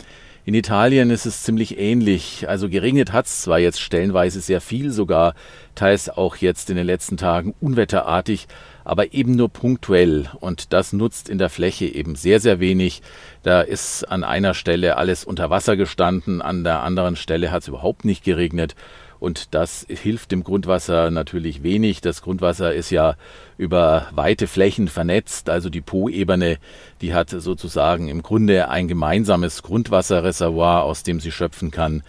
In 0.45 0.55
Italien 0.55 1.11
ist 1.11 1.27
es 1.27 1.43
ziemlich 1.43 1.79
ähnlich. 1.79 2.49
Also 2.49 2.69
geregnet 2.69 3.13
hat 3.13 3.27
es 3.27 3.43
zwar 3.43 3.59
jetzt 3.59 3.81
stellenweise 3.81 4.41
sehr 4.41 4.61
viel, 4.61 4.91
sogar 4.91 5.35
teils 5.75 6.09
auch 6.09 6.37
jetzt 6.37 6.71
in 6.71 6.77
den 6.77 6.87
letzten 6.87 7.17
Tagen 7.17 7.55
unwetterartig, 7.61 8.49
aber 8.85 9.13
eben 9.13 9.37
nur 9.37 9.49
punktuell. 9.49 10.29
Und 10.41 10.73
das 10.73 10.93
nutzt 10.93 11.29
in 11.29 11.39
der 11.39 11.51
Fläche 11.51 11.87
eben 11.87 12.15
sehr, 12.15 12.41
sehr 12.41 12.61
wenig. 12.61 13.03
Da 13.43 13.61
ist 13.61 14.05
an 14.05 14.25
einer 14.25 14.55
Stelle 14.55 14.97
alles 14.97 15.25
unter 15.25 15.51
Wasser 15.51 15.77
gestanden, 15.77 16.43
an 16.43 16.65
der 16.65 16.83
anderen 16.83 17.17
Stelle 17.17 17.51
hat 17.51 17.63
es 17.63 17.69
überhaupt 17.69 18.05
nicht 18.05 18.25
geregnet. 18.25 18.75
Und 19.21 19.55
das 19.55 19.87
hilft 19.87 20.33
dem 20.33 20.45
Grundwasser 20.45 21.11
natürlich 21.11 21.63
wenig. 21.63 22.01
Das 22.01 22.23
Grundwasser 22.23 22.73
ist 22.73 22.89
ja 22.91 23.17
über 23.59 24.09
weite 24.13 24.47
Flächen 24.47 24.89
vernetzt. 24.89 25.51
Also 25.51 25.69
die 25.69 25.83
Po-Ebene, 25.83 26.57
die 27.03 27.13
hat 27.13 27.29
sozusagen 27.29 28.09
im 28.09 28.23
Grunde 28.23 28.71
ein 28.71 28.89
gemeinsames 28.89 29.63
Grundwasserreservoir, 29.63 30.85
aus 30.85 31.03
dem 31.03 31.21
sie 31.21 31.31
schöpfen 31.31 31.71
kann. 31.71 32.03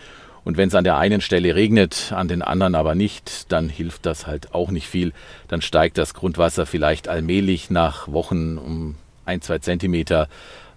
Und 0.44 0.58
wenn 0.58 0.70
es 0.70 0.76
an 0.76 0.84
der 0.84 0.98
einen 0.98 1.22
Stelle 1.22 1.56
regnet, 1.56 2.12
an 2.16 2.28
den 2.28 2.42
anderen 2.42 2.76
aber 2.76 2.96
nicht, 2.96 3.52
dann 3.52 3.70
hilft 3.70 4.06
das 4.06 4.26
halt 4.26 4.54
auch 4.54 4.72
nicht 4.72 4.88
viel. 4.88 5.14
Dann 5.48 5.62
steigt 5.62 5.98
das 5.98 6.14
Grundwasser 6.14 6.66
vielleicht 6.66 7.08
allmählich 7.08 7.70
nach 7.70 8.08
Wochen 8.08 8.58
um 8.58 8.96
ein, 9.26 9.42
zwei 9.42 9.60
Zentimeter 9.60 10.28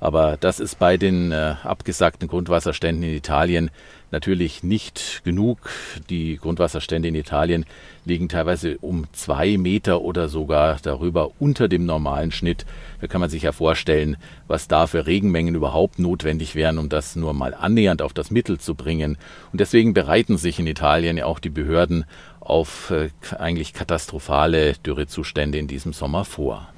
Aber 0.04 0.37
das 0.38 0.61
ist 0.61 0.78
bei 0.78 0.99
den 0.99 1.32
äh, 1.32 1.54
abgesagten 1.62 2.28
Grundwasserständen 2.28 3.08
in 3.08 3.16
Italien 3.16 3.70
natürlich 4.11 4.62
nicht 4.62 5.23
genug. 5.25 5.70
Die 6.11 6.37
Grundwasserstände 6.37 7.08
in 7.08 7.14
Italien 7.14 7.64
liegen 8.04 8.28
teilweise 8.28 8.76
um 8.82 9.06
zwei 9.14 9.56
Meter 9.56 10.02
oder 10.02 10.28
sogar 10.28 10.76
darüber 10.82 11.30
unter 11.38 11.68
dem 11.68 11.87
normalen 11.87 12.32
Schnitt. 12.32 12.66
Da 13.00 13.06
kann 13.06 13.23
man 13.23 13.30
sich 13.30 13.44
ja 13.44 13.52
vorstellen, 13.52 14.18
was 14.46 14.68
da 14.68 14.87
für 14.87 15.06
Regenmengen 15.06 15.54
überhaupt 15.54 15.99
notwendig 15.99 16.54
wären, 16.54 16.76
um 16.76 16.90
das 16.90 17.16
nur 17.16 17.32
mal 17.32 17.54
annähernd 17.54 18.02
auf 18.02 18.12
das 18.12 18.30
Mittel 18.30 18.61
zu 18.61 18.75
bringen. 18.75 19.16
Und 19.52 19.61
deswegen 19.62 19.94
bereiten 19.94 20.37
sich 20.37 20.58
in 20.58 20.66
Italien 20.66 21.16
ja 21.16 21.25
auch 21.25 21.38
die 21.38 21.49
Behörden 21.49 22.04
auf 22.40 22.90
äh, 22.90 23.08
eigentlich 23.38 23.73
katastrophale 23.73 24.75
Dürrezustände 24.75 25.56
in 25.56 25.66
diesem 25.66 25.94
Sommer 25.94 26.26
vor. 26.26 26.68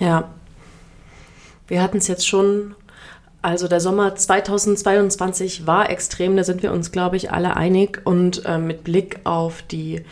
Ja, 0.00 0.30
wir 1.68 1.82
hatten 1.82 1.98
es 1.98 2.08
jetzt 2.08 2.26
schon. 2.26 2.74
Also 3.40 3.66
der 3.66 3.80
Sommer 3.80 4.14
2022 4.14 5.66
war 5.66 5.90
extrem, 5.90 6.36
da 6.36 6.44
sind 6.44 6.62
wir 6.62 6.72
uns, 6.72 6.92
glaube 6.92 7.16
ich, 7.16 7.32
alle 7.32 7.56
einig. 7.56 8.02
Und 8.04 8.44
äh, 8.44 8.58
mit 8.58 8.84
Blick 8.84 9.20
auf 9.24 9.62
die 9.62 10.02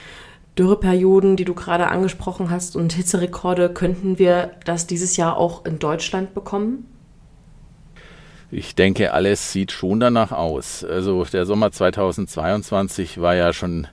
Dürreperioden, 0.59 1.37
die 1.37 1.45
du 1.45 1.55
gerade 1.55 1.89
angesprochen 1.89 2.51
hast, 2.51 2.77
und 2.77 2.93
Hitzerekorde, 2.93 3.71
könnten 3.73 4.19
wir 4.19 4.51
das 4.65 4.87
dieses 4.87 5.17
Jahr 5.17 5.37
auch 5.37 5.65
in 5.65 5.79
Deutschland 5.79 6.35
bekommen? 6.35 6.87
Ich 8.51 8.75
denke, 8.75 9.13
alles 9.13 9.53
sieht 9.53 9.71
schon 9.71 10.01
danach 10.01 10.33
aus. 10.33 10.83
Also 10.83 11.25
der 11.25 11.47
Sommer 11.47 11.71
2022 11.71 13.21
war 13.21 13.37
ja 13.37 13.53
schon 13.53 13.87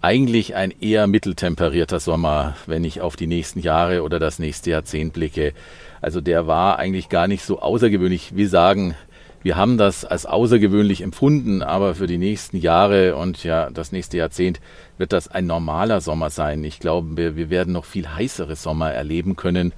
eigentlich 0.00 0.54
ein 0.54 0.72
eher 0.80 1.08
mitteltemperierter 1.08 1.98
Sommer, 1.98 2.54
wenn 2.66 2.84
ich 2.84 3.00
auf 3.00 3.16
die 3.16 3.26
nächsten 3.26 3.58
Jahre 3.58 4.02
oder 4.02 4.20
das 4.20 4.38
nächste 4.38 4.70
Jahrzehnt 4.70 5.12
blicke. 5.12 5.52
Also 6.00 6.20
der 6.20 6.46
war 6.46 6.78
eigentlich 6.78 7.08
gar 7.08 7.28
nicht 7.28 7.44
so 7.44 7.60
außergewöhnlich. 7.60 8.36
Wir 8.36 8.48
sagen, 8.48 8.94
wir 9.42 9.56
haben 9.56 9.78
das 9.78 10.04
als 10.04 10.26
außergewöhnlich 10.26 11.02
empfunden, 11.02 11.62
aber 11.62 11.94
für 11.94 12.08
die 12.08 12.18
nächsten 12.18 12.56
Jahre 12.56 13.14
und 13.14 13.44
ja, 13.44 13.70
das 13.70 13.92
nächste 13.92 14.16
Jahrzehnt 14.16 14.60
wird 14.98 15.12
das 15.12 15.28
ein 15.28 15.46
normaler 15.46 16.00
Sommer 16.00 16.30
sein. 16.30 16.64
Ich 16.64 16.80
glaube, 16.80 17.16
wir, 17.16 17.36
wir 17.36 17.48
werden 17.48 17.72
noch 17.72 17.84
viel 17.84 18.08
heißere 18.08 18.56
Sommer 18.56 18.90
erleben 18.92 19.36
können 19.36 19.72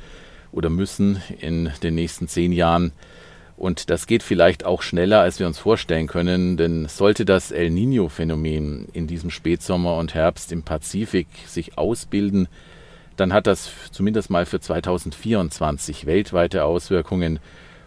oder 0.53 0.71
müssen 0.71 1.23
in 1.39 1.71
den 1.83 1.95
nächsten 1.97 2.29
zehn 2.29 2.53
Jahren. 2.53 2.93
Und 3.59 3.91
das 3.91 4.07
geht 4.07 4.23
vielleicht 4.23 4.65
auch 4.65 4.83
schneller, 4.83 5.21
als 5.21 5.41
wir 5.41 5.47
uns 5.47 5.59
vorstellen 5.59 6.07
können, 6.07 6.57
denn 6.57 6.87
sollte 6.87 7.25
das 7.25 7.51
El 7.51 7.69
Niño-Phänomen 7.69 8.87
in 8.93 9.07
diesem 9.07 9.31
Spätsommer 9.31 9.97
und 9.97 10.15
Herbst 10.15 10.53
im 10.53 10.63
Pazifik 10.63 11.27
sich 11.47 11.77
ausbilden, 11.77 12.49
dann 13.19 13.33
hat 13.33 13.47
das 13.47 13.71
zumindest 13.91 14.31
mal 14.31 14.47
für 14.47 14.61
2024 14.61 16.07
weltweite 16.07 16.65
Auswirkungen. 16.65 17.41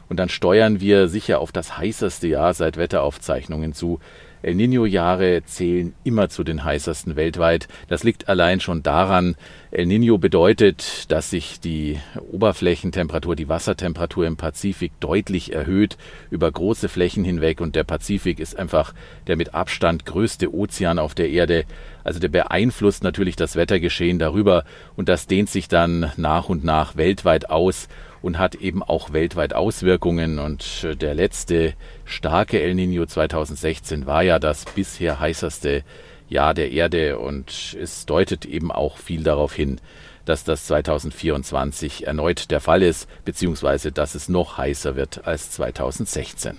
Und 0.09 0.17
dann 0.17 0.27
steuern 0.27 0.81
wir 0.81 1.07
sicher 1.07 1.39
auf 1.39 1.53
das 1.53 1.77
heißeste 1.77 2.27
Jahr 2.27 2.53
seit 2.53 2.75
Wetteraufzeichnungen 2.75 3.71
zu. 3.71 3.99
El 4.43 4.55
Niño-Jahre 4.55 5.43
zählen 5.45 5.93
immer 6.03 6.29
zu 6.29 6.43
den 6.43 6.63
heißesten 6.63 7.15
weltweit. 7.15 7.67
Das 7.87 8.03
liegt 8.03 8.29
allein 8.29 8.59
schon 8.59 8.83
daran, 8.83 9.35
El 9.71 9.85
Niño 9.85 10.17
bedeutet, 10.17 11.09
dass 11.11 11.29
sich 11.29 11.59
die 11.59 11.99
Oberflächentemperatur, 12.31 13.35
die 13.35 13.47
Wassertemperatur 13.47 14.25
im 14.25 14.35
Pazifik 14.35 14.91
deutlich 14.99 15.53
erhöht 15.53 15.97
über 16.29 16.51
große 16.51 16.89
Flächen 16.89 17.23
hinweg 17.23 17.61
und 17.61 17.75
der 17.75 17.83
Pazifik 17.83 18.39
ist 18.39 18.59
einfach 18.59 18.93
der 19.27 19.37
mit 19.37 19.53
Abstand 19.53 20.05
größte 20.05 20.53
Ozean 20.53 20.99
auf 20.99 21.15
der 21.15 21.29
Erde. 21.29 21.63
Also 22.03 22.19
der 22.19 22.29
beeinflusst 22.29 23.03
natürlich 23.03 23.35
das 23.35 23.55
Wettergeschehen 23.55 24.19
darüber 24.19 24.65
und 24.95 25.07
das 25.07 25.27
dehnt 25.27 25.49
sich 25.49 25.67
dann 25.67 26.11
nach 26.17 26.49
und 26.49 26.63
nach 26.63 26.97
weltweit 26.97 27.49
aus 27.49 27.87
und 28.21 28.37
hat 28.37 28.55
eben 28.55 28.83
auch 28.83 29.13
weltweit 29.13 29.53
Auswirkungen. 29.53 30.39
Und 30.39 30.83
äh, 30.83 30.95
der 30.95 31.13
letzte 31.13 31.73
starke 32.05 32.61
El 32.61 32.75
Nino 32.75 33.05
2016 33.05 34.05
war 34.05 34.23
ja 34.23 34.39
das 34.39 34.65
bisher 34.65 35.19
heißeste 35.19 35.83
Jahr 36.29 36.53
der 36.53 36.71
Erde 36.71 37.19
und 37.19 37.75
es 37.79 38.05
deutet 38.05 38.45
eben 38.45 38.71
auch 38.71 38.97
viel 38.97 39.23
darauf 39.23 39.53
hin, 39.53 39.81
dass 40.25 40.43
das 40.43 40.65
2024 40.67 42.07
erneut 42.07 42.51
der 42.51 42.61
Fall 42.61 42.83
ist, 42.83 43.07
beziehungsweise 43.25 43.91
dass 43.91 44.15
es 44.15 44.29
noch 44.29 44.57
heißer 44.57 44.95
wird 44.95 45.27
als 45.27 45.51
2016. 45.51 46.57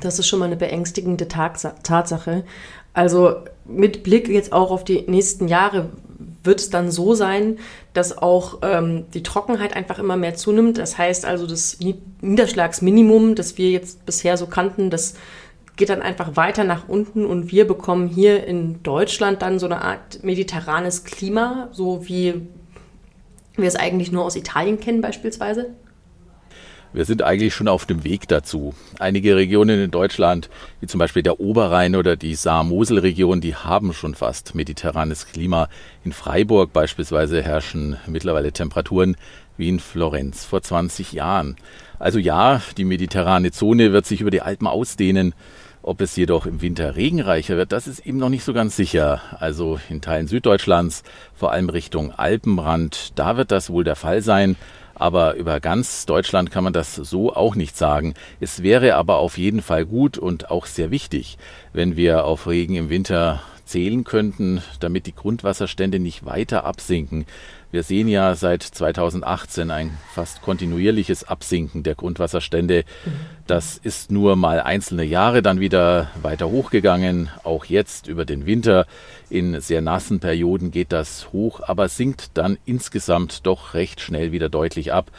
Das 0.00 0.18
ist 0.18 0.26
schon 0.26 0.40
mal 0.40 0.46
eine 0.46 0.56
beängstigende 0.56 1.28
Tatsache. 1.28 2.44
Also 2.94 3.36
mit 3.64 4.02
Blick 4.02 4.28
jetzt 4.28 4.52
auch 4.52 4.70
auf 4.70 4.84
die 4.84 5.02
nächsten 5.06 5.48
Jahre 5.48 5.90
wird 6.48 6.58
es 6.58 6.70
dann 6.70 6.90
so 6.90 7.14
sein, 7.14 7.58
dass 7.92 8.18
auch 8.18 8.58
ähm, 8.62 9.04
die 9.14 9.22
Trockenheit 9.22 9.76
einfach 9.76 10.00
immer 10.00 10.16
mehr 10.16 10.34
zunimmt. 10.34 10.78
Das 10.78 10.98
heißt 10.98 11.24
also, 11.24 11.46
das 11.46 11.78
Niederschlagsminimum, 12.20 13.36
das 13.36 13.56
wir 13.58 13.70
jetzt 13.70 14.04
bisher 14.04 14.36
so 14.36 14.46
kannten, 14.46 14.90
das 14.90 15.14
geht 15.76 15.90
dann 15.90 16.02
einfach 16.02 16.34
weiter 16.34 16.64
nach 16.64 16.88
unten 16.88 17.24
und 17.24 17.52
wir 17.52 17.66
bekommen 17.66 18.08
hier 18.08 18.44
in 18.44 18.82
Deutschland 18.82 19.42
dann 19.42 19.60
so 19.60 19.66
eine 19.66 19.82
Art 19.82 20.24
mediterranes 20.24 21.04
Klima, 21.04 21.68
so 21.70 22.08
wie 22.08 22.42
wir 23.56 23.68
es 23.68 23.76
eigentlich 23.76 24.10
nur 24.10 24.24
aus 24.24 24.34
Italien 24.34 24.80
kennen 24.80 25.00
beispielsweise. 25.00 25.74
Wir 26.94 27.04
sind 27.04 27.22
eigentlich 27.22 27.54
schon 27.54 27.68
auf 27.68 27.84
dem 27.84 28.02
Weg 28.02 28.28
dazu. 28.28 28.74
Einige 28.98 29.36
Regionen 29.36 29.84
in 29.84 29.90
Deutschland, 29.90 30.48
wie 30.80 30.86
zum 30.86 30.98
Beispiel 30.98 31.22
der 31.22 31.38
Oberrhein 31.38 31.94
oder 31.94 32.16
die 32.16 32.34
Saar-Mosel-Region, 32.34 33.42
die 33.42 33.54
haben 33.54 33.92
schon 33.92 34.14
fast 34.14 34.54
mediterranes 34.54 35.26
Klima. 35.26 35.68
In 36.02 36.12
Freiburg 36.12 36.72
beispielsweise 36.72 37.42
herrschen 37.42 37.98
mittlerweile 38.06 38.52
Temperaturen 38.52 39.16
wie 39.58 39.68
in 39.68 39.80
Florenz 39.80 40.46
vor 40.46 40.62
20 40.62 41.12
Jahren. 41.12 41.56
Also 41.98 42.18
ja, 42.18 42.62
die 42.78 42.84
mediterrane 42.84 43.50
Zone 43.50 43.92
wird 43.92 44.06
sich 44.06 44.22
über 44.22 44.30
die 44.30 44.42
Alpen 44.42 44.66
ausdehnen. 44.66 45.34
Ob 45.82 46.00
es 46.00 46.16
jedoch 46.16 46.46
im 46.46 46.60
Winter 46.62 46.96
regenreicher 46.96 47.56
wird, 47.56 47.72
das 47.72 47.86
ist 47.86 48.04
eben 48.06 48.18
noch 48.18 48.28
nicht 48.28 48.44
so 48.44 48.52
ganz 48.52 48.76
sicher. 48.76 49.20
Also 49.38 49.78
in 49.90 50.00
Teilen 50.00 50.26
Süddeutschlands, 50.26 51.02
vor 51.34 51.52
allem 51.52 51.68
Richtung 51.68 52.12
Alpenrand, 52.12 53.18
da 53.18 53.36
wird 53.36 53.52
das 53.52 53.70
wohl 53.70 53.84
der 53.84 53.96
Fall 53.96 54.22
sein. 54.22 54.56
Aber 54.98 55.34
über 55.34 55.60
ganz 55.60 56.06
Deutschland 56.06 56.50
kann 56.50 56.64
man 56.64 56.72
das 56.72 56.94
so 56.94 57.32
auch 57.34 57.54
nicht 57.54 57.76
sagen. 57.76 58.14
Es 58.40 58.62
wäre 58.62 58.96
aber 58.96 59.16
auf 59.16 59.38
jeden 59.38 59.62
Fall 59.62 59.86
gut 59.86 60.18
und 60.18 60.50
auch 60.50 60.66
sehr 60.66 60.90
wichtig, 60.90 61.38
wenn 61.72 61.96
wir 61.96 62.24
auf 62.24 62.46
Regen 62.46 62.74
im 62.74 62.90
Winter 62.90 63.40
zählen 63.68 64.02
könnten, 64.04 64.62
damit 64.80 65.06
die 65.06 65.14
Grundwasserstände 65.14 65.98
nicht 65.98 66.24
weiter 66.24 66.64
absinken. 66.64 67.26
Wir 67.70 67.82
sehen 67.82 68.08
ja 68.08 68.34
seit 68.34 68.62
2018 68.62 69.70
ein 69.70 69.98
fast 70.14 70.40
kontinuierliches 70.40 71.28
Absinken 71.28 71.82
der 71.82 71.94
Grundwasserstände. 71.94 72.84
Das 73.46 73.76
ist 73.76 74.10
nur 74.10 74.36
mal 74.36 74.60
einzelne 74.60 75.04
Jahre 75.04 75.42
dann 75.42 75.60
wieder 75.60 76.10
weiter 76.22 76.48
hochgegangen. 76.48 77.28
Auch 77.44 77.66
jetzt 77.66 78.08
über 78.08 78.24
den 78.24 78.46
Winter 78.46 78.86
in 79.28 79.60
sehr 79.60 79.82
nassen 79.82 80.18
Perioden 80.18 80.70
geht 80.70 80.92
das 80.92 81.30
hoch, 81.32 81.60
aber 81.62 81.88
sinkt 81.88 82.30
dann 82.34 82.56
insgesamt 82.64 83.46
doch 83.46 83.74
recht 83.74 84.00
schnell 84.00 84.32
wieder 84.32 84.48
deutlich 84.48 84.94
ab. 84.94 85.10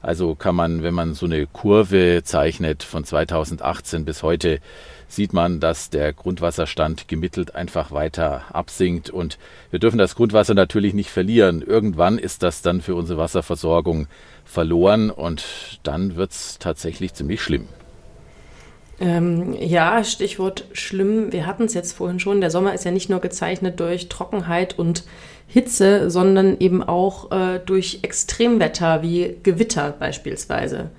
Also 0.00 0.36
kann 0.36 0.54
man, 0.54 0.84
wenn 0.84 0.94
man 0.94 1.14
so 1.14 1.26
eine 1.26 1.48
Kurve 1.48 2.20
zeichnet 2.22 2.84
von 2.84 3.02
2018 3.02 4.04
bis 4.04 4.22
heute, 4.22 4.60
sieht 5.08 5.32
man, 5.32 5.60
dass 5.60 5.90
der 5.90 6.12
Grundwasserstand 6.12 7.08
gemittelt 7.08 7.54
einfach 7.54 7.92
weiter 7.92 8.42
absinkt. 8.52 9.10
Und 9.10 9.38
wir 9.70 9.78
dürfen 9.78 9.98
das 9.98 10.14
Grundwasser 10.14 10.54
natürlich 10.54 10.94
nicht 10.94 11.10
verlieren. 11.10 11.62
Irgendwann 11.62 12.18
ist 12.18 12.42
das 12.42 12.62
dann 12.62 12.80
für 12.80 12.94
unsere 12.94 13.18
Wasserversorgung 13.18 14.08
verloren 14.44 15.10
und 15.10 15.44
dann 15.82 16.16
wird 16.16 16.32
es 16.32 16.58
tatsächlich 16.58 17.14
ziemlich 17.14 17.42
schlimm. 17.42 17.68
Ähm, 18.98 19.54
ja, 19.60 20.02
Stichwort 20.04 20.64
schlimm. 20.72 21.30
Wir 21.32 21.46
hatten 21.46 21.64
es 21.64 21.74
jetzt 21.74 21.92
vorhin 21.92 22.18
schon. 22.18 22.40
Der 22.40 22.50
Sommer 22.50 22.72
ist 22.72 22.84
ja 22.84 22.90
nicht 22.90 23.10
nur 23.10 23.20
gezeichnet 23.20 23.78
durch 23.78 24.08
Trockenheit 24.08 24.78
und 24.78 25.04
Hitze, 25.46 26.10
sondern 26.10 26.58
eben 26.58 26.82
auch 26.82 27.30
äh, 27.30 27.60
durch 27.64 28.00
Extremwetter 28.02 29.02
wie 29.02 29.36
Gewitter 29.42 29.94
beispielsweise. 29.98 30.90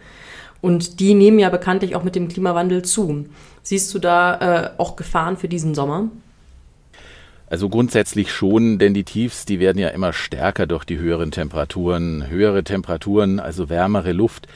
Und 0.62 1.00
die 1.00 1.14
nehmen 1.14 1.40
ja 1.40 1.50
bekanntlich 1.50 1.96
auch 1.96 2.04
mit 2.04 2.16
dem 2.16 2.28
Klimawandel 2.28 2.84
zu. 2.84 3.26
Siehst 3.64 3.94
du 3.94 4.00
da 4.00 4.36
äh, 4.36 4.70
auch 4.78 4.96
Gefahren 4.96 5.38
für 5.38 5.48
diesen 5.48 5.76
Sommer? 5.76 6.10
Also 7.50 7.70
grundsätzlich 7.70 8.32
schon, 8.32 8.78
denn 8.78 8.94
die 8.94 9.06
Tiefs, 9.06 9.46
die 9.46 9.60
werden 9.60 9.78
ja 9.78 9.88
immer 9.90 10.12
stärker 10.12 10.68
durch 10.68 10.84
die 10.84 10.98
höheren 10.98 11.32
Temperaturen. 11.32 12.30
Höhere 12.30 12.64
Temperaturen, 12.64 13.40
also 13.40 13.70
wärmere 13.70 14.12
Luft, 14.12 14.48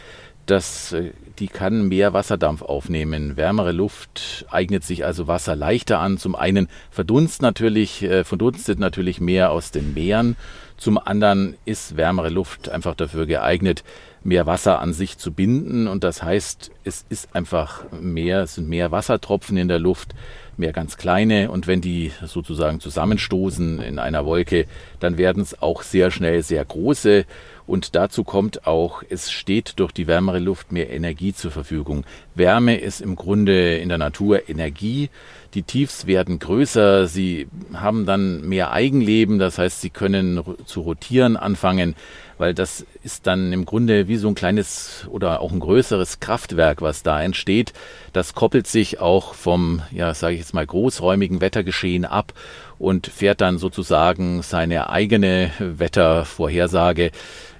das, 0.46 0.92
äh, 0.92 1.12
die 1.40 1.48
kann 1.48 1.88
mehr 1.88 2.14
Wasserdampf 2.14 2.62
aufnehmen. 2.62 3.38
Wärmere 3.38 3.72
Luft 3.72 4.46
eignet 4.52 4.84
sich 4.84 5.06
also 5.06 5.28
Wasser 5.28 5.56
leichter 5.56 6.00
an. 6.00 6.18
Zum 6.18 6.36
einen 6.36 6.68
verdunst 6.90 7.42
natürlich, 7.42 8.04
äh, 8.04 8.24
verdunstet 8.24 8.80
natürlich 8.80 9.22
mehr 9.22 9.52
aus 9.52 9.72
den 9.72 9.94
Meeren. 9.94 10.36
Zum 10.78 10.98
anderen 10.98 11.56
ist 11.66 11.96
wärmere 11.96 12.30
Luft 12.30 12.70
einfach 12.70 12.96
dafür 12.96 13.26
geeignet, 13.26 13.84
mehr 14.24 14.46
Wasser 14.46 14.80
an 14.80 14.94
sich 14.94 15.18
zu 15.18 15.32
binden. 15.32 15.88
Und 15.88 16.04
das 16.04 16.22
heißt, 16.24 16.72
es 16.84 17.06
ist 17.10 17.36
einfach 17.36 17.84
mehr, 17.92 18.42
es 18.42 18.56
sind 18.56 18.70
mehr 18.70 18.92
Wassertropfen 18.92 19.58
in 19.58 19.68
der 19.68 19.80
Luft, 19.80 20.14
mehr 20.58 20.74
ganz 20.74 20.98
kleine. 20.98 21.52
Und 21.52 21.68
wenn 21.68 21.82
die 21.82 22.12
sozusagen 22.26 22.80
zusammenstoßen 22.80 23.82
in 23.82 24.00
einer 24.00 24.26
Wolke, 24.26 24.66
dann 25.00 25.18
werden 25.18 25.42
es 25.42 25.62
auch 25.62 25.82
sehr 25.82 26.12
schnell 26.12 26.44
sehr 26.44 26.64
große. 26.64 27.26
Und 27.68 27.96
dazu 27.96 28.24
kommt 28.24 28.68
auch, 28.68 29.02
es 29.10 29.32
steht 29.32 29.80
durch 29.80 29.92
die 29.92 30.08
wärmere 30.08 30.40
Luft 30.40 30.72
mehr 30.72 30.90
Energie 30.90 31.34
zur 31.34 31.52
Verfügung. 31.52 32.04
Wärme 32.36 32.78
ist 32.78 33.02
im 33.02 33.16
Grunde 33.16 33.78
in 33.78 33.90
der 33.90 33.98
Natur 33.98 34.50
Energie. 34.50 35.10
Die 35.54 35.64
Tiefs 35.64 36.06
werden 36.06 36.40
größer, 36.40 37.08
sie 37.08 37.48
haben 37.74 38.06
dann 38.06 38.48
mehr 38.48 38.72
Eigenleben, 38.72 39.38
das 39.38 39.58
heißt, 39.58 39.82
sie 39.82 39.90
können 39.90 40.42
zu 40.66 40.82
rotieren 40.82 41.38
anfangen, 41.38 41.96
weil 42.42 42.56
das 42.56 42.88
ist 43.04 43.28
dann 43.28 43.54
im 43.54 43.66
Grunde 43.66 44.08
wie 44.08 44.18
so 44.18 44.28
ein 44.28 44.34
kleines 44.34 45.06
oder 45.12 45.42
auch 45.42 45.52
ein 45.52 45.60
größeres 45.60 46.20
Kraftwerk, 46.20 46.82
was 46.82 47.04
da 47.04 47.22
entsteht. 47.22 47.72
Das 48.14 48.34
koppelt 48.34 48.66
sich 48.66 49.00
auch 49.00 49.36
vom, 49.36 49.84
ja, 49.92 50.12
sage 50.16 50.34
ich 50.34 50.40
jetzt 50.40 50.56
mal, 50.56 50.66
großräumigen 50.66 51.40
Wettergeschehen 51.40 52.04
ab 52.04 52.34
und 52.80 53.06
fährt 53.06 53.42
dann 53.42 53.60
sozusagen 53.60 54.42
seine 54.42 54.90
eigene 54.90 55.52
Wettervorhersage 55.60 57.12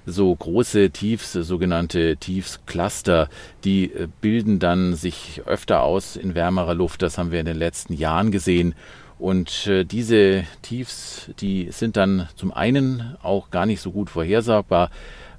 so 0.06 0.34
große 0.34 0.90
Tiefs, 0.90 1.32
sogenannte 1.32 2.16
Tiefscluster, 2.16 3.28
die 3.64 3.92
äh, 3.92 4.08
bilden 4.20 4.58
dann 4.58 4.94
sich 4.94 5.42
öfter 5.46 5.82
aus 5.82 6.16
in 6.16 6.34
wärmerer 6.34 6.74
Luft. 6.74 7.02
Das 7.02 7.18
haben 7.18 7.30
wir 7.30 7.40
in 7.40 7.46
den 7.46 7.56
letzten 7.56 7.94
Jahren 7.94 8.30
gesehen. 8.30 8.74
Und 9.18 9.68
äh, 9.68 9.84
diese 9.84 10.44
Tiefs, 10.62 11.30
die 11.38 11.68
sind 11.70 11.96
dann 11.96 12.28
zum 12.34 12.52
einen 12.52 13.16
auch 13.22 13.50
gar 13.50 13.66
nicht 13.66 13.80
so 13.80 13.92
gut 13.92 14.10
vorhersagbar, 14.10 14.90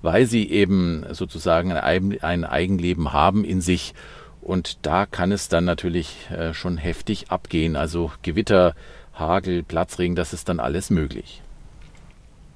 weil 0.02 0.26
sie 0.26 0.50
eben 0.50 1.06
sozusagen 1.12 1.74
ein 1.74 2.46
Eigenleben 2.46 3.12
haben 3.12 3.44
in 3.44 3.60
sich. 3.60 3.94
Und 4.42 4.86
da 4.86 5.06
kann 5.06 5.32
es 5.32 5.50
dann 5.50 5.66
natürlich 5.66 6.30
äh, 6.32 6.54
schon 6.54 6.78
heftig 6.78 7.32
abgehen. 7.32 7.76
Also 7.76 8.12
Gewitter, 8.22 8.76
Hagel, 9.14 9.64
Platzregen, 9.64 10.16
das 10.16 10.34
ist 10.34 10.50
dann 10.50 10.60
alles 10.60 10.90
möglich. 10.90 11.42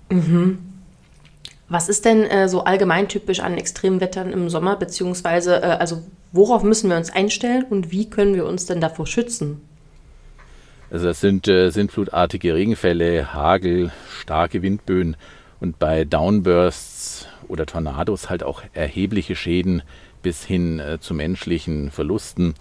Mhm. 0.09 0.76
Was 1.69 1.89
ist 1.89 2.05
denn 2.05 2.23
äh, 2.23 2.47
so 2.47 2.63
allgemein 2.63 3.09
typisch 3.09 3.41
an 3.41 3.57
Extremwettern 3.57 4.31
im 4.31 4.49
Sommer, 4.49 4.77
beziehungsweise 4.77 5.61
äh, 5.61 5.65
also 5.65 6.03
worauf 6.31 6.63
müssen 6.63 6.89
wir 6.89 6.97
uns 6.97 7.09
einstellen 7.09 7.65
und 7.69 7.91
wie 7.91 8.09
können 8.09 8.35
wir 8.35 8.45
uns 8.45 8.65
denn 8.65 8.79
davor 8.79 9.05
schützen? 9.07 9.61
Also 10.89 11.07
das 11.07 11.19
sind 11.19 11.47
äh, 11.49 11.69
sintflutartige 11.69 12.53
Regenfälle, 12.53 13.33
Hagel, 13.33 13.91
starke 14.21 14.61
Windböen 14.61 15.17
und 15.59 15.79
bei 15.79 16.05
Downbursts 16.05 17.27
oder 17.49 17.65
Tornados 17.65 18.29
halt 18.29 18.43
auch 18.43 18.61
erhebliche 18.73 19.35
Schäden 19.35 19.81
bis 20.21 20.45
hin 20.45 20.79
äh, 20.79 20.99
zu 20.99 21.13
menschlichen 21.13 21.91
Verlusten. 21.91 22.53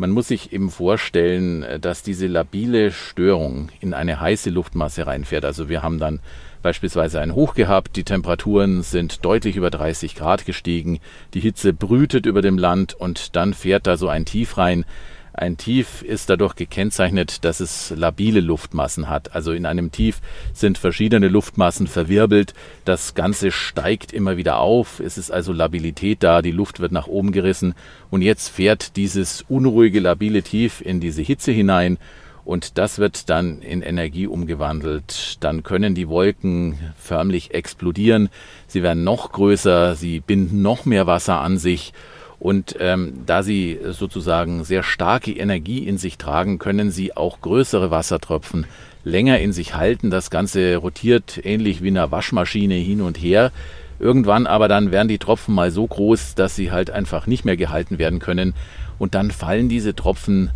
Man 0.00 0.10
muss 0.10 0.28
sich 0.28 0.52
eben 0.52 0.70
vorstellen, 0.70 1.64
äh, 1.64 1.80
dass 1.80 2.02
diese 2.02 2.28
labile 2.28 2.92
Störung 2.92 3.68
in 3.80 3.94
eine 3.94 4.20
heiße 4.20 4.50
Luftmasse 4.50 5.06
reinfährt. 5.06 5.44
Also 5.44 5.68
wir 5.68 5.82
haben 5.82 5.98
dann 5.98 6.20
beispielsweise 6.62 7.20
ein 7.20 7.34
Hoch 7.34 7.54
gehabt, 7.54 7.96
die 7.96 8.04
Temperaturen 8.04 8.82
sind 8.82 9.24
deutlich 9.24 9.56
über 9.56 9.70
30 9.70 10.14
Grad 10.14 10.46
gestiegen, 10.46 11.00
die 11.34 11.40
Hitze 11.40 11.72
brütet 11.72 12.26
über 12.26 12.42
dem 12.42 12.58
Land 12.58 12.94
und 12.94 13.36
dann 13.36 13.54
fährt 13.54 13.86
da 13.86 13.96
so 13.96 14.08
ein 14.08 14.24
Tief 14.24 14.56
rein. 14.56 14.84
Ein 15.38 15.56
Tief 15.56 16.02
ist 16.02 16.30
dadurch 16.30 16.56
gekennzeichnet, 16.56 17.44
dass 17.44 17.60
es 17.60 17.90
labile 17.96 18.40
Luftmassen 18.40 19.08
hat. 19.08 19.34
Also 19.34 19.52
in 19.52 19.66
einem 19.66 19.92
Tief 19.92 20.20
sind 20.52 20.78
verschiedene 20.78 21.28
Luftmassen 21.28 21.86
verwirbelt. 21.86 22.54
Das 22.84 23.14
Ganze 23.14 23.52
steigt 23.52 24.12
immer 24.12 24.36
wieder 24.36 24.58
auf. 24.58 24.98
Es 24.98 25.16
ist 25.16 25.30
also 25.30 25.52
Labilität 25.52 26.22
da. 26.22 26.42
Die 26.42 26.50
Luft 26.50 26.80
wird 26.80 26.90
nach 26.90 27.06
oben 27.06 27.30
gerissen. 27.30 27.74
Und 28.10 28.22
jetzt 28.22 28.48
fährt 28.48 28.96
dieses 28.96 29.44
unruhige, 29.48 30.00
labile 30.00 30.42
Tief 30.42 30.80
in 30.80 30.98
diese 30.98 31.22
Hitze 31.22 31.52
hinein 31.52 31.98
und 32.48 32.78
das 32.78 32.98
wird 32.98 33.28
dann 33.28 33.60
in 33.60 33.82
Energie 33.82 34.26
umgewandelt. 34.26 35.36
Dann 35.40 35.62
können 35.62 35.94
die 35.94 36.08
Wolken 36.08 36.78
förmlich 36.96 37.52
explodieren. 37.52 38.30
Sie 38.66 38.82
werden 38.82 39.04
noch 39.04 39.32
größer, 39.32 39.94
sie 39.94 40.20
binden 40.20 40.62
noch 40.62 40.86
mehr 40.86 41.06
Wasser 41.06 41.42
an 41.42 41.58
sich. 41.58 41.92
Und 42.40 42.76
ähm, 42.78 43.24
da 43.26 43.42
sie 43.42 43.78
sozusagen 43.90 44.64
sehr 44.64 44.82
starke 44.82 45.32
Energie 45.32 45.86
in 45.86 45.98
sich 45.98 46.18
tragen, 46.18 46.58
können 46.58 46.90
sie 46.90 47.16
auch 47.16 47.40
größere 47.40 47.90
Wassertropfen 47.90 48.66
länger 49.04 49.40
in 49.40 49.52
sich 49.52 49.74
halten. 49.74 50.10
Das 50.10 50.30
Ganze 50.30 50.76
rotiert 50.76 51.40
ähnlich 51.44 51.82
wie 51.82 51.88
eine 51.88 52.10
Waschmaschine 52.10 52.74
hin 52.74 53.00
und 53.00 53.18
her. 53.18 53.50
Irgendwann 53.98 54.46
aber 54.46 54.68
dann 54.68 54.92
werden 54.92 55.08
die 55.08 55.18
Tropfen 55.18 55.54
mal 55.54 55.72
so 55.72 55.86
groß, 55.86 56.36
dass 56.36 56.54
sie 56.54 56.70
halt 56.70 56.90
einfach 56.90 57.26
nicht 57.26 57.44
mehr 57.44 57.56
gehalten 57.56 57.98
werden 57.98 58.20
können. 58.20 58.54
Und 58.98 59.16
dann 59.16 59.32
fallen 59.32 59.68
diese 59.68 59.94
Tropfen 59.96 60.50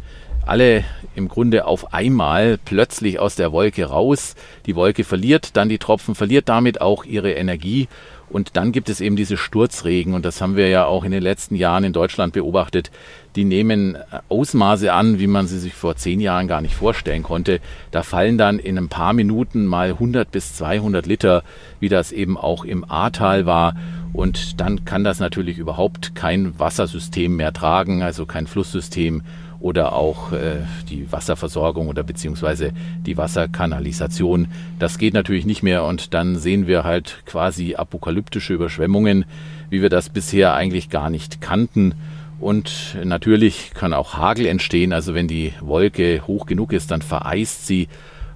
alle 0.47 0.85
im 1.15 1.29
Grunde 1.29 1.67
auf 1.67 1.93
einmal 1.93 2.59
plötzlich 2.65 3.19
aus 3.19 3.37
der 3.37 3.53
Wolke 3.53 3.85
raus. 3.87 4.35
Die 4.67 4.77
Wolke 4.77 5.05
verliert 5.05 5.57
dann 5.57 5.69
die 5.69 5.79
Tropfen, 5.79 6.15
verliert 6.15 6.49
damit 6.49 6.81
auch 6.81 7.05
ihre 7.05 7.33
Energie 7.33 7.89
und 8.33 8.57
dann 8.57 8.73
gibt 8.73 8.89
es 8.89 9.01
eben 9.01 9.15
diese 9.15 9.37
Sturzregen 9.37 10.15
und 10.15 10.25
das 10.25 10.41
haben 10.41 10.57
wir 10.57 10.69
ja 10.69 10.87
auch 10.87 11.05
in 11.05 11.11
den 11.11 11.23
letzten 11.23 11.55
Jahren 11.55 11.85
in 11.85 11.93
Deutschland 11.93 12.33
beobachtet. 12.33 12.91
Die 13.37 13.45
nehmen 13.45 13.97
Ausmaße 14.31 14.93
an, 14.93 15.19
wie 15.19 15.27
man 15.27 15.47
sie 15.47 15.59
sich 15.59 15.75
vor 15.75 15.97
zehn 15.97 16.19
Jahren 16.19 16.49
gar 16.49 16.63
nicht 16.63 16.75
vorstellen 16.75 17.23
konnte. 17.23 17.61
Da 17.91 18.03
fallen 18.03 18.39
dann 18.39 18.59
in 18.59 18.79
ein 18.79 18.89
paar 18.89 19.13
Minuten 19.13 19.67
mal 19.67 19.91
100 19.91 20.31
bis 20.31 20.55
200 20.55 21.07
Liter, 21.07 21.43
wie 21.79 21.91
das 21.91 22.11
eben 22.11 22.39
auch 22.39 22.65
im 22.65 22.91
Ahrtal 22.91 23.45
war. 23.45 23.77
Und 24.15 24.61
dann 24.61 24.85
kann 24.85 25.05
das 25.05 25.21
natürlich 25.21 25.59
überhaupt 25.59 26.15
kein 26.15 26.59
Wassersystem 26.59 27.37
mehr 27.37 27.53
tragen, 27.53 28.03
also 28.03 28.27
kein 28.27 28.47
Flusssystem 28.47 29.23
oder 29.63 29.95
auch 29.95 30.33
äh, 30.33 30.57
die 30.91 31.11
Wasserversorgung 31.11 31.89
oder 31.89 32.03
beziehungsweise 32.03 32.73
die 33.07 33.17
Wasserkanalisation. 33.17 34.49
Das 34.79 34.99
geht 34.99 35.15
natürlich 35.15 35.47
nicht 35.47 35.63
mehr 35.63 35.85
und 35.85 36.15
dann 36.15 36.37
sehen 36.37 36.67
wir 36.67 36.83
halt 36.83 37.23
quasi 37.27 37.77
apokalyptische 37.77 38.55
Überschwemmungen, 38.55 39.25
wie 39.71 39.81
wir 39.81 39.89
das 39.89 40.09
bisher 40.09 40.55
eigentlich 40.55 40.91
gar 40.91 41.11
nicht 41.11 41.41
kannten. 41.41 41.95
Und 42.41 42.97
natürlich 43.05 43.71
kann 43.73 43.95
auch 43.95 44.15
Hagel 44.15 44.47
entstehen. 44.47 44.93
Also 44.93 45.15
wenn 45.15 45.29
die 45.29 45.53
Wolke 45.61 46.27
hoch 46.27 46.47
genug 46.47 46.73
ist, 46.73 46.91
dann 46.91 47.01
vereist 47.01 47.69
sie 47.69 47.89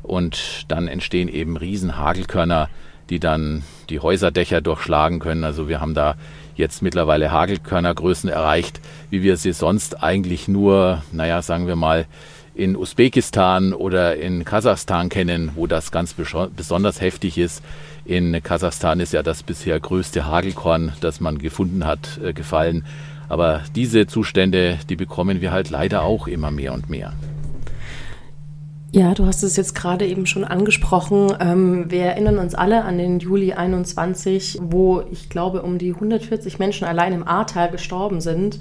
und 0.05 0.65
dann 0.69 0.87
entstehen 0.87 1.29
eben 1.29 1.57
Riesenhagelkörner, 1.57 2.69
die 3.11 3.19
dann 3.19 3.65
die 3.91 3.99
Häuserdächer 3.99 4.61
durchschlagen 4.61 5.19
können. 5.19 5.43
Also 5.43 5.69
wir 5.69 5.81
haben 5.81 5.95
da 5.95 6.15
jetzt 6.57 6.83
mittlerweile 6.83 7.31
Hagelkörnergrößen 7.31 8.31
erreicht, 8.31 8.81
wie 9.11 9.23
wir 9.23 9.37
sie 9.37 9.53
sonst 9.53 10.03
eigentlich 10.03 10.49
nur, 10.49 11.03
naja, 11.13 11.43
sagen 11.43 11.67
wir 11.67 11.77
mal, 11.77 12.07
in 12.55 12.75
Usbekistan 12.75 13.75
oder 13.75 14.17
in 14.17 14.45
Kasachstan 14.45 15.11
kennen, 15.11 15.51
wo 15.55 15.67
das 15.67 15.93
ganz 15.93 16.15
besonders 16.15 17.01
heftig 17.01 17.37
ist. 17.37 17.63
In 18.05 18.43
Kasachstan 18.43 19.01
ist 19.01 19.13
ja 19.13 19.23
das 19.23 19.43
bisher 19.43 19.79
größte 19.79 20.27
Hagelkorn, 20.27 20.93
das 21.01 21.21
man 21.21 21.39
gefunden 21.39 21.85
hat, 21.85 22.19
äh, 22.25 22.33
gefallen. 22.33 22.85
Aber 23.29 23.63
diese 23.75 24.07
Zustände, 24.07 24.79
die 24.89 24.97
bekommen 24.97 25.41
wir 25.41 25.53
halt 25.53 25.71
leider 25.71 26.03
auch 26.03 26.29
immer 26.29 26.51
mehr 26.51 26.73
und 26.73 26.89
mehr. 26.89 27.13
Ja, 28.97 29.13
du 29.13 29.27
hast 29.27 29.43
es 29.43 29.57
jetzt 29.57 29.75
gerade 29.75 30.07
eben 30.07 30.25
schon 30.25 30.43
angesprochen. 30.43 31.31
Ähm, 31.39 31.91
wir 31.91 32.01
erinnern 32.01 32.39
uns 32.39 32.55
alle 32.55 32.83
an 32.83 32.97
den 32.97 33.19
Juli 33.19 33.53
21, 33.53 34.59
wo 34.63 35.03
ich 35.13 35.29
glaube, 35.29 35.61
um 35.61 35.77
die 35.77 35.93
140 35.93 36.59
Menschen 36.59 36.87
allein 36.87 37.13
im 37.13 37.29
Ahrtal 37.29 37.71
gestorben 37.71 38.23
sind. 38.23 38.59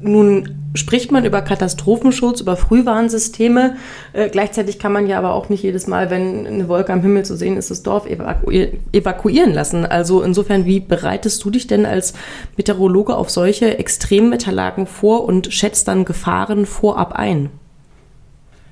Nun 0.00 0.56
spricht 0.74 1.12
man 1.12 1.24
über 1.24 1.40
Katastrophenschutz, 1.40 2.40
über 2.40 2.56
Frühwarnsysteme. 2.56 3.76
Äh, 4.12 4.28
gleichzeitig 4.28 4.80
kann 4.80 4.90
man 4.90 5.06
ja 5.06 5.18
aber 5.18 5.34
auch 5.34 5.50
nicht 5.50 5.62
jedes 5.62 5.86
Mal, 5.86 6.10
wenn 6.10 6.48
eine 6.48 6.66
Wolke 6.66 6.92
am 6.92 7.02
Himmel 7.02 7.24
zu 7.24 7.36
sehen 7.36 7.56
ist, 7.56 7.70
das 7.70 7.84
Dorf 7.84 8.06
evaku 8.06 8.50
evakuieren 8.90 9.54
lassen. 9.54 9.86
Also 9.86 10.20
insofern, 10.20 10.64
wie 10.64 10.80
bereitest 10.80 11.44
du 11.44 11.50
dich 11.50 11.68
denn 11.68 11.86
als 11.86 12.12
Meteorologe 12.56 13.14
auf 13.14 13.30
solche 13.30 13.78
Extremwetterlagen 13.78 14.88
vor 14.88 15.22
und 15.22 15.54
schätzt 15.54 15.86
dann 15.86 16.04
Gefahren 16.04 16.66
vorab 16.66 17.12
ein? 17.12 17.50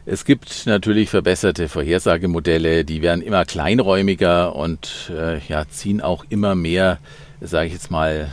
Es 0.06 0.26
gibt 0.26 0.66
natürlich 0.66 1.08
verbesserte 1.08 1.66
Vorhersagemodelle, 1.66 2.84
die 2.84 3.00
werden 3.00 3.22
immer 3.22 3.46
kleinräumiger 3.46 4.54
und 4.54 5.10
äh, 5.10 5.38
ja, 5.48 5.66
ziehen 5.66 6.02
auch 6.02 6.26
immer 6.28 6.54
mehr, 6.54 6.98
sage 7.40 7.68
ich 7.68 7.72
jetzt 7.72 7.90
mal, 7.90 8.28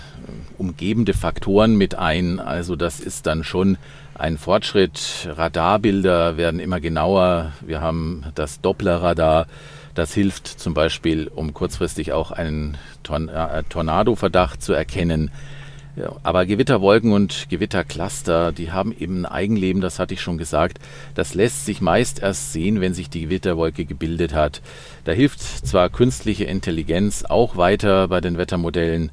umgebende 0.58 1.14
Faktoren 1.14 1.78
mit 1.78 1.96
ein. 1.96 2.42
Also 2.42 2.76
das 2.76 3.00
ist 3.00 3.26
dann 3.26 3.46
schon 3.46 3.78
ein 4.16 4.38
Fortschritt. 4.38 5.30
Radarbilder 5.30 6.36
werden 6.36 6.60
immer 6.60 6.82
genauer. 6.82 7.54
Wir 7.62 7.80
haben 7.80 8.26
das 8.36 8.60
Dopplerradar. 8.60 9.48
Das 9.96 10.14
hilft 10.14 10.48
zum 10.48 10.74
Beispiel, 10.74 11.30
um 11.34 11.54
kurzfristig 11.54 12.12
auch 12.12 12.32
einen 12.32 12.78
äh, 13.10 13.64
Tornado-Verdacht 13.70 14.62
zu 14.62 14.74
erkennen. 14.74 15.32
Ja, 15.98 16.14
aber 16.24 16.46
Gewitterwolken 16.46 17.12
und 17.12 17.48
Gewittercluster, 17.50 18.54
die 18.54 18.72
haben 18.72 18.96
eben 18.98 19.26
ein 19.26 19.32
Eigenleben, 19.32 19.82
das 19.82 20.00
hatte 20.00 20.14
ich 20.14 20.22
schon 20.22 20.38
gesagt. 20.38 20.80
Das 21.16 21.34
lässt 21.34 21.66
sich 21.66 21.82
meist 21.82 22.22
erst 22.22 22.54
sehen, 22.54 22.80
wenn 22.80 22.94
sich 22.94 23.10
die 23.10 23.24
Gewitterwolke 23.24 23.84
gebildet 23.84 24.34
hat. 24.34 24.62
Da 25.04 25.12
hilft 25.12 25.42
zwar 25.42 25.90
künstliche 25.90 26.46
Intelligenz 26.46 27.26
auch 27.26 27.58
weiter 27.58 28.08
bei 28.08 28.22
den 28.22 28.38
Wettermodellen, 28.38 29.12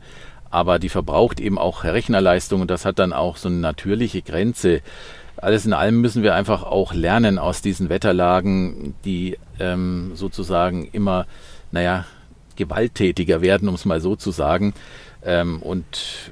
aber 0.51 0.79
die 0.79 0.89
verbraucht 0.89 1.41
eben 1.41 1.59
auch 1.59 1.83
Rechnerleistung 1.83 2.61
und 2.61 2.71
das 2.71 2.85
hat 2.85 3.01
dann 3.01 3.13
auch 3.13 3.37
so 3.37 3.49
eine 3.49 3.59
natürliche 3.59 4.23
Grenze. 4.23 4.81
Alles 5.37 5.67
in 5.67 5.73
allem 5.73 6.01
müssen 6.01 6.23
wir 6.23 6.37
einfach 6.37 6.63
auch 6.63 6.95
lernen 6.95 7.39
aus 7.39 7.61
diesen 7.61 7.89
Wetterlagen, 7.89 8.95
die 9.05 9.37
ähm, 9.59 10.13
sozusagen 10.15 10.89
immer, 10.93 11.27
naja, 11.73 12.07
gewalttätiger 12.57 13.41
werden, 13.41 13.69
um 13.69 13.75
es 13.75 13.85
mal 13.85 14.01
so 14.01 14.17
zu 14.17 14.31
sagen. 14.31 14.75
Ähm, 15.25 15.61
und 15.63 16.31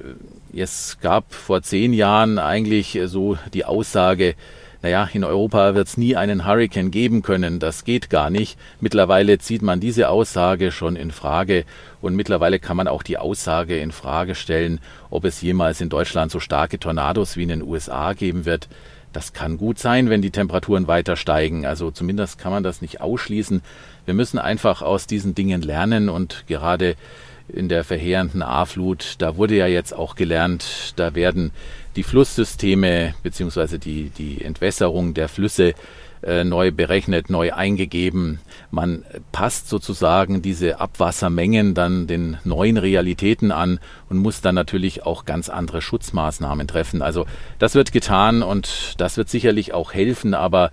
äh, 0.53 0.59
es 0.59 0.97
gab 1.01 1.33
vor 1.33 1.61
zehn 1.61 1.93
Jahren 1.93 2.39
eigentlich 2.39 2.99
so 3.05 3.37
die 3.53 3.65
Aussage, 3.65 4.35
naja, 4.81 5.09
in 5.11 5.23
Europa 5.23 5.75
wird 5.75 5.87
es 5.87 5.97
nie 5.97 6.15
einen 6.15 6.45
Hurricane 6.45 6.91
geben 6.91 7.21
können, 7.23 7.59
das 7.59 7.83
geht 7.83 8.09
gar 8.09 8.29
nicht. 8.29 8.57
Mittlerweile 8.79 9.39
zieht 9.39 9.61
man 9.61 9.79
diese 9.79 10.09
Aussage 10.09 10.71
schon 10.71 10.95
in 10.95 11.11
Frage 11.11 11.65
und 12.01 12.15
mittlerweile 12.15 12.59
kann 12.59 12.77
man 12.77 12.87
auch 12.87 13.03
die 13.03 13.17
Aussage 13.17 13.77
in 13.79 13.91
Frage 13.91 14.35
stellen, 14.35 14.79
ob 15.09 15.25
es 15.25 15.41
jemals 15.41 15.81
in 15.81 15.89
Deutschland 15.89 16.31
so 16.31 16.39
starke 16.39 16.79
Tornados 16.79 17.37
wie 17.37 17.43
in 17.43 17.49
den 17.49 17.63
USA 17.63 18.13
geben 18.13 18.45
wird. 18.45 18.69
Das 19.13 19.33
kann 19.33 19.57
gut 19.57 19.79
sein, 19.79 20.09
wenn 20.09 20.21
die 20.21 20.31
Temperaturen 20.31 20.87
weiter 20.87 21.15
steigen. 21.15 21.65
Also 21.65 21.89
zumindest 21.89 22.37
kann 22.37 22.51
man 22.51 22.63
das 22.63 22.81
nicht 22.81 23.01
ausschließen. 23.01 23.63
Wir 24.07 24.13
müssen 24.13 24.39
einfach 24.39 24.81
aus 24.81 25.05
diesen 25.05 25.35
Dingen 25.35 25.61
lernen 25.61 26.07
und 26.07 26.45
gerade 26.47 26.95
in 27.49 27.67
der 27.67 27.83
verheerenden 27.83 28.41
A-Flut, 28.41 29.15
da 29.17 29.35
wurde 29.35 29.57
ja 29.57 29.67
jetzt 29.67 29.93
auch 29.93 30.15
gelernt, 30.15 30.93
da 30.95 31.13
werden 31.13 31.51
die 31.97 32.03
Flusssysteme 32.03 33.15
bzw. 33.21 33.77
Die, 33.77 34.09
die 34.09 34.45
Entwässerung 34.45 35.13
der 35.13 35.27
Flüsse 35.27 35.73
äh, 36.23 36.45
neu 36.45 36.71
berechnet, 36.71 37.29
neu 37.29 37.51
eingegeben. 37.51 38.39
Man 38.71 39.03
passt 39.33 39.67
sozusagen 39.67 40.41
diese 40.41 40.79
Abwassermengen 40.79 41.73
dann 41.73 42.07
den 42.07 42.37
neuen 42.45 42.77
Realitäten 42.77 43.51
an 43.51 43.77
und 44.09 44.19
muss 44.19 44.39
dann 44.39 44.55
natürlich 44.55 45.05
auch 45.05 45.25
ganz 45.25 45.49
andere 45.49 45.81
Schutzmaßnahmen 45.81 46.65
treffen. 46.65 47.01
Also 47.01 47.25
das 47.59 47.75
wird 47.75 47.91
getan 47.91 48.41
und 48.41 48.93
das 48.99 49.17
wird 49.17 49.27
sicherlich 49.27 49.73
auch 49.73 49.93
helfen, 49.93 50.33
aber 50.33 50.71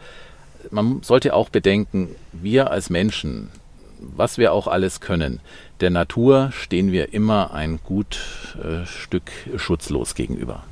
man 0.71 1.03
sollte 1.03 1.35
auch 1.35 1.49
bedenken, 1.49 2.15
wir 2.33 2.71
als 2.71 2.91
Menschen, 2.91 3.51
was 3.99 4.39
wir 4.39 4.53
auch 4.53 4.67
alles 4.67 5.01
können, 5.01 5.41
der 5.81 5.91
Natur 5.91 6.51
stehen 6.53 6.93
wir 6.93 7.13
immer 7.15 7.53
ein 7.53 7.81
gut 7.83 8.19
äh, 8.63 8.87
Stück 8.87 9.31
schutzlos 9.57 10.15
gegenüber. 10.15 10.65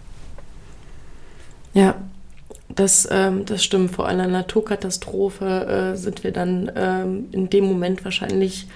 Ja, 1.74 1.96
das, 2.68 3.08
ähm, 3.10 3.44
das 3.44 3.64
stimmt. 3.64 3.92
Vor 3.92 4.06
einer 4.06 4.28
Naturkatastrophe 4.28 5.92
äh, 5.92 5.96
sind 5.96 6.24
wir 6.24 6.32
dann 6.32 6.70
ähm, 6.74 7.28
in 7.32 7.50
dem 7.50 7.64
Moment 7.64 8.04
wahrscheinlich 8.04 8.66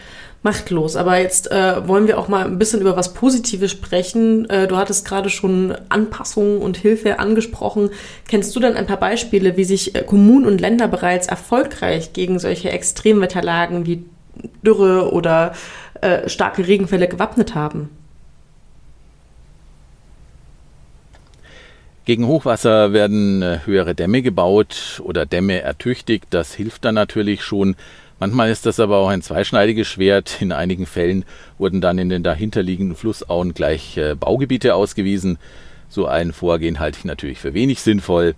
machtlos. 0.43 0.97
Aber 0.97 1.19
jetzt 1.19 1.51
äh, 1.51 1.87
wollen 1.89 2.07
wir 2.07 2.19
auch 2.19 2.29
mal 2.29 2.45
ein 2.45 2.59
bisschen 2.59 2.81
über 2.81 2.97
was 2.97 3.15
Positives 3.15 3.71
sprechen. 3.71 4.49
Äh, 4.49 4.67
du 4.67 4.77
hattest 4.77 5.07
gerade 5.07 5.31
schon 5.31 5.75
Anpassungen 5.89 6.59
und 6.59 6.77
Hilfe 6.77 7.19
angesprochen. 7.19 7.91
Kennst 8.29 8.55
du 8.55 8.61
denn 8.61 8.77
ein 8.77 8.87
paar 8.87 8.99
Beispiele, 8.99 9.57
wie 9.57 9.65
sich 9.65 9.95
äh, 9.95 10.03
Kommunen 10.03 10.47
und 10.47 10.61
Länder 10.61 10.89
bereits 10.89 11.27
erfolgreich 11.27 12.13
gegen 12.13 12.39
solche 12.39 12.71
Extremwetterlagen 12.71 13.87
wie 13.87 14.05
Dürre 14.63 15.13
oder 15.13 15.55
äh, 16.01 16.29
starke 16.29 16.67
Regenfälle 16.67 17.09
gewappnet 17.09 17.55
haben? 17.55 17.91
Gegen 22.07 22.29
Hochwasser 22.29 22.93
werden 22.93 23.43
äh, 23.43 23.59
höhere 23.65 23.97
Dämme 23.97 24.23
gebaut 24.23 25.03
oder 25.05 25.27
Dämme 25.27 25.61
ertüchtigt. 25.61 26.27
Das 26.31 26.55
hilft 26.55 26.85
dann 26.85 26.95
natürlich 26.95 27.43
schon. 27.43 27.75
Manchmal 28.19 28.51
ist 28.51 28.65
das 28.65 28.81
aber 28.81 28.97
auch 28.97 29.09
ein 29.09 29.21
zweischneidiges 29.21 29.87
Schwert. 29.87 30.41
In 30.41 30.53
einigen 30.53 30.87
Fällen 30.87 31.25
wurden 31.59 31.81
dann 31.83 31.99
in 31.99 32.09
den 32.09 32.23
dahinterliegenden 32.23 32.97
Flussauen 32.97 33.53
gleich 33.53 33.99
äh, 33.99 34.15
Baugebiete 34.15 34.75
ausgewiesen. 34.75 35.39
So 35.89 36.07
ein 36.07 36.33
Vorgehen 36.33 36.81
halte 36.81 36.99
ich 36.99 37.05
natürlich 37.05 37.39
für 37.39 37.53
wenig 37.53 37.81
sinnvoll, 37.83 38.35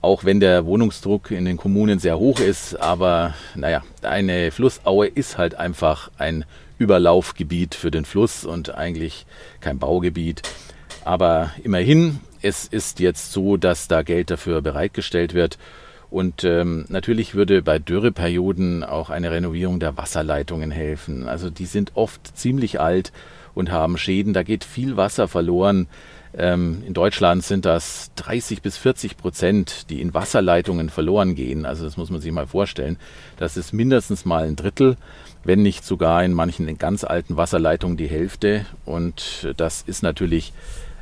auch 0.00 0.24
wenn 0.24 0.40
der 0.40 0.64
Wohnungsdruck 0.64 1.30
in 1.30 1.44
den 1.44 1.58
Kommunen 1.58 1.98
sehr 1.98 2.18
hoch 2.18 2.40
ist. 2.40 2.80
Aber 2.80 3.34
naja, 3.54 3.82
eine 4.02 4.50
Flussaue 4.50 5.06
ist 5.06 5.36
halt 5.36 5.54
einfach 5.54 6.10
ein 6.16 6.46
Überlaufgebiet 6.78 7.74
für 7.74 7.90
den 7.90 8.06
Fluss 8.06 8.46
und 8.46 8.74
eigentlich 8.74 9.26
kein 9.60 9.78
Baugebiet. 9.78 10.42
Aber 11.04 11.50
immerhin, 11.62 12.20
es 12.40 12.66
ist 12.66 13.00
jetzt 13.00 13.32
so, 13.32 13.58
dass 13.58 13.86
da 13.86 14.00
Geld 14.02 14.30
dafür 14.30 14.62
bereitgestellt 14.62 15.34
wird. 15.34 15.58
Und 16.10 16.42
ähm, 16.42 16.86
natürlich 16.88 17.34
würde 17.34 17.62
bei 17.62 17.78
Dürreperioden 17.78 18.82
auch 18.82 19.10
eine 19.10 19.30
Renovierung 19.30 19.78
der 19.78 19.96
Wasserleitungen 19.96 20.72
helfen. 20.72 21.28
Also 21.28 21.50
die 21.50 21.66
sind 21.66 21.92
oft 21.94 22.36
ziemlich 22.36 22.80
alt 22.80 23.12
und 23.54 23.70
haben 23.70 23.96
Schäden. 23.96 24.32
Da 24.32 24.42
geht 24.42 24.64
viel 24.64 24.96
Wasser 24.96 25.28
verloren. 25.28 25.86
Ähm, 26.36 26.82
in 26.84 26.94
Deutschland 26.94 27.44
sind 27.44 27.64
das 27.64 28.10
30 28.16 28.60
bis 28.60 28.76
40 28.76 29.16
Prozent, 29.16 29.90
die 29.90 30.00
in 30.00 30.12
Wasserleitungen 30.12 30.90
verloren 30.90 31.36
gehen. 31.36 31.64
Also 31.64 31.84
das 31.84 31.96
muss 31.96 32.10
man 32.10 32.20
sich 32.20 32.32
mal 32.32 32.46
vorstellen. 32.46 32.96
Das 33.36 33.56
ist 33.56 33.72
mindestens 33.72 34.24
mal 34.24 34.44
ein 34.44 34.56
Drittel, 34.56 34.96
wenn 35.44 35.62
nicht 35.62 35.84
sogar 35.84 36.24
in 36.24 36.32
manchen 36.32 36.76
ganz 36.78 37.04
alten 37.04 37.36
Wasserleitungen 37.36 37.96
die 37.96 38.08
Hälfte. 38.08 38.66
Und 38.84 39.52
das 39.56 39.82
ist 39.86 40.02
natürlich 40.02 40.52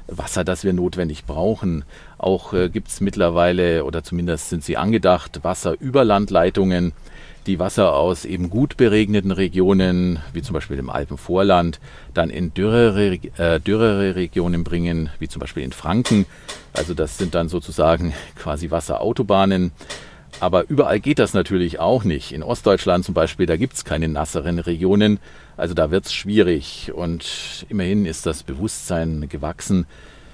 Wasser, 0.09 0.43
das 0.43 0.65
wir 0.65 0.73
notwendig 0.73 1.25
brauchen. 1.27 1.85
Auch 2.17 2.53
äh, 2.53 2.69
gibt 2.69 2.89
es 2.89 3.01
mittlerweile, 3.01 3.85
oder 3.85 4.03
zumindest 4.03 4.49
sind 4.49 4.65
sie 4.65 4.77
angedacht, 4.77 5.41
Wasserüberlandleitungen, 5.43 6.93
die 7.47 7.59
Wasser 7.59 7.95
aus 7.95 8.25
eben 8.25 8.51
gut 8.51 8.77
beregneten 8.77 9.31
Regionen, 9.31 10.19
wie 10.33 10.43
zum 10.43 10.55
Beispiel 10.55 10.77
dem 10.77 10.91
Alpenvorland, 10.91 11.81
dann 12.13 12.31
in 12.31 12.53
dürrere, 12.53 13.19
äh, 13.39 13.61
dürrere 13.61 14.17
Regionen 14.17 14.65
bringen, 14.65 15.11
wie 15.19 15.29
zum 15.29 15.41
Beispiel 15.41 15.63
in 15.63 15.73
Franken. 15.73 16.27
Also 16.73 16.95
das 16.95 17.19
sind 17.19 17.35
dann 17.35 17.49
sozusagen 17.49 18.13
quasi 18.37 18.71
Wasserautobahnen. 18.71 19.73
Aber 20.41 20.69
überall 20.69 21.01
geht 21.01 21.19
das 21.19 21.35
natürlich 21.35 21.81
auch 21.81 22.05
nicht. 22.05 22.33
In 22.33 22.43
Ostdeutschland 22.43 23.05
zum 23.05 23.15
Beispiel, 23.15 23.47
da 23.47 23.57
gibt 23.57 23.75
es 23.75 23.85
keine 23.85 24.09
nasseren 24.09 24.59
Regionen. 24.59 25.19
Also 25.57 25.75
da 25.75 25.91
wird 25.91 26.07
es 26.07 26.13
schwierig. 26.13 26.93
Und 26.95 27.67
immerhin 27.69 28.07
ist 28.07 28.27
das 28.27 28.43
Bewusstsein 28.43 29.29
gewachsen, 29.29 29.87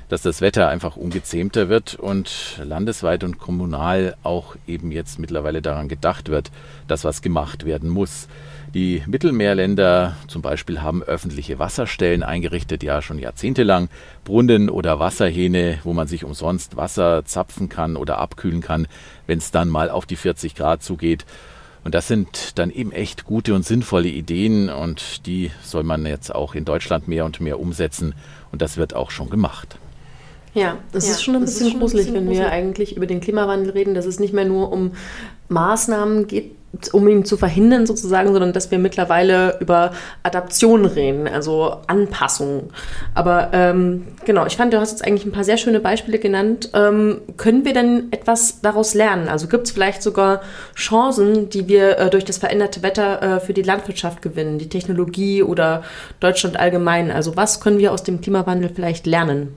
dass 0.09 0.23
das 0.23 0.41
Wetter 0.41 0.69
einfach 0.69 0.97
ungezähmter 0.97 1.69
wird 1.69 1.95
und 1.95 2.61
landesweit 2.63 3.25
und 3.25 3.39
kommunal 3.39 4.17
auch 4.23 4.57
eben 4.67 4.93
jetzt 4.93 5.19
mittlerweile 5.19 5.63
daran 5.63 5.89
gedacht 5.89 6.29
wird, 6.29 6.51
dass 6.87 7.05
was 7.05 7.23
gemacht 7.23 7.65
werden 7.65 7.89
muss. 7.89 8.29
Die 8.75 9.05
Mittelmeerländer 9.07 10.17
zum 10.27 10.43
Beispiel 10.43 10.83
haben 10.83 11.05
öffentliche 11.05 11.61
Wasserstellen 11.61 12.25
eingerichtet, 12.25 12.83
ja 12.83 13.03
schon 13.03 13.21
jahrzehntelang, 13.21 13.89
Brunnen 14.25 14.69
oder 14.69 14.99
Wasserhähne, 14.99 15.79
wo 15.85 15.93
man 15.93 16.09
sich 16.09 16.25
umsonst 16.25 16.77
Wasser 16.77 17.25
zapfen 17.25 17.69
kann 17.69 17.95
oder 17.95 18.19
abkühlen 18.19 18.61
kann, 18.61 18.89
wenn 19.29 19.39
es 19.39 19.53
dann 19.53 19.69
mal 19.69 19.91
auf 19.91 20.07
die 20.07 20.17
40 20.17 20.57
Grad 20.57 20.83
zugeht. 20.83 21.25
Und 21.85 21.95
das 21.95 22.09
sind 22.09 22.59
dann 22.59 22.71
eben 22.71 22.91
echt 22.91 23.25
gute 23.25 23.55
und 23.55 23.65
sinnvolle 23.65 24.09
Ideen 24.09 24.69
und 24.69 25.25
die 25.27 25.53
soll 25.63 25.85
man 25.85 26.05
jetzt 26.05 26.35
auch 26.35 26.57
in 26.57 26.65
Deutschland 26.65 27.07
mehr 27.07 27.27
und 27.27 27.41
mehr 27.41 27.61
umsetzen 27.61 28.13
und 28.51 28.61
das 28.61 28.77
wird 28.77 28.97
auch 28.97 29.13
schon 29.13 29.31
gemacht. 29.31 29.79
Ja, 30.53 30.79
es 30.93 31.07
ja, 31.07 31.13
ist 31.13 31.23
schon 31.23 31.37
ein 31.37 31.43
bisschen 31.43 31.79
gruselig, 31.79 32.13
wenn 32.13 32.29
wir 32.29 32.51
eigentlich 32.51 32.97
über 32.97 33.07
den 33.07 33.21
Klimawandel 33.21 33.71
reden, 33.71 33.95
dass 33.95 34.07
es 34.07 34.19
nicht 34.19 34.33
mehr 34.33 34.47
nur 34.47 34.73
um 34.73 34.93
Maßnahmen 35.49 36.27
geht, 36.27 36.53
um 36.93 37.09
ihn 37.09 37.25
zu 37.25 37.37
verhindern 37.37 37.87
sozusagen, 37.87 38.33
sondern 38.33 38.53
dass 38.53 38.71
wir 38.71 38.79
mittlerweile 38.79 39.59
über 39.61 39.93
Adaption 40.23 40.85
reden, 40.85 41.29
also 41.29 41.79
Anpassungen. 41.87 42.71
Aber 43.15 43.51
ähm, 43.53 44.07
genau, 44.25 44.47
ich 44.47 44.57
fand, 44.57 44.73
du 44.73 44.81
hast 44.81 44.93
jetzt 44.93 45.05
eigentlich 45.05 45.25
ein 45.25 45.33
paar 45.33 45.45
sehr 45.45 45.57
schöne 45.57 45.81
Beispiele 45.81 46.19
genannt. 46.19 46.71
Ähm, 46.75 47.21
können 47.37 47.65
wir 47.65 47.73
denn 47.73 48.09
etwas 48.11 48.61
daraus 48.61 48.95
lernen? 48.95 49.29
Also 49.29 49.49
gibt 49.49 49.67
es 49.67 49.73
vielleicht 49.73 50.03
sogar 50.03 50.43
Chancen, 50.75 51.49
die 51.51 51.69
wir 51.69 51.99
äh, 51.99 52.11
durch 52.11 52.25
das 52.25 52.39
veränderte 52.39 52.83
Wetter 52.83 53.23
äh, 53.23 53.41
für 53.41 53.55
die 53.55 53.63
Landwirtschaft 53.63 54.23
gewinnen, 54.23 54.59
die 54.59 54.69
Technologie 54.69 55.43
oder 55.43 55.83
Deutschland 56.21 56.59
allgemein? 56.59 57.11
Also 57.11 57.37
was 57.37 57.61
können 57.61 57.79
wir 57.79 57.93
aus 57.93 58.03
dem 58.03 58.21
Klimawandel 58.21 58.71
vielleicht 58.75 59.07
lernen? 59.07 59.57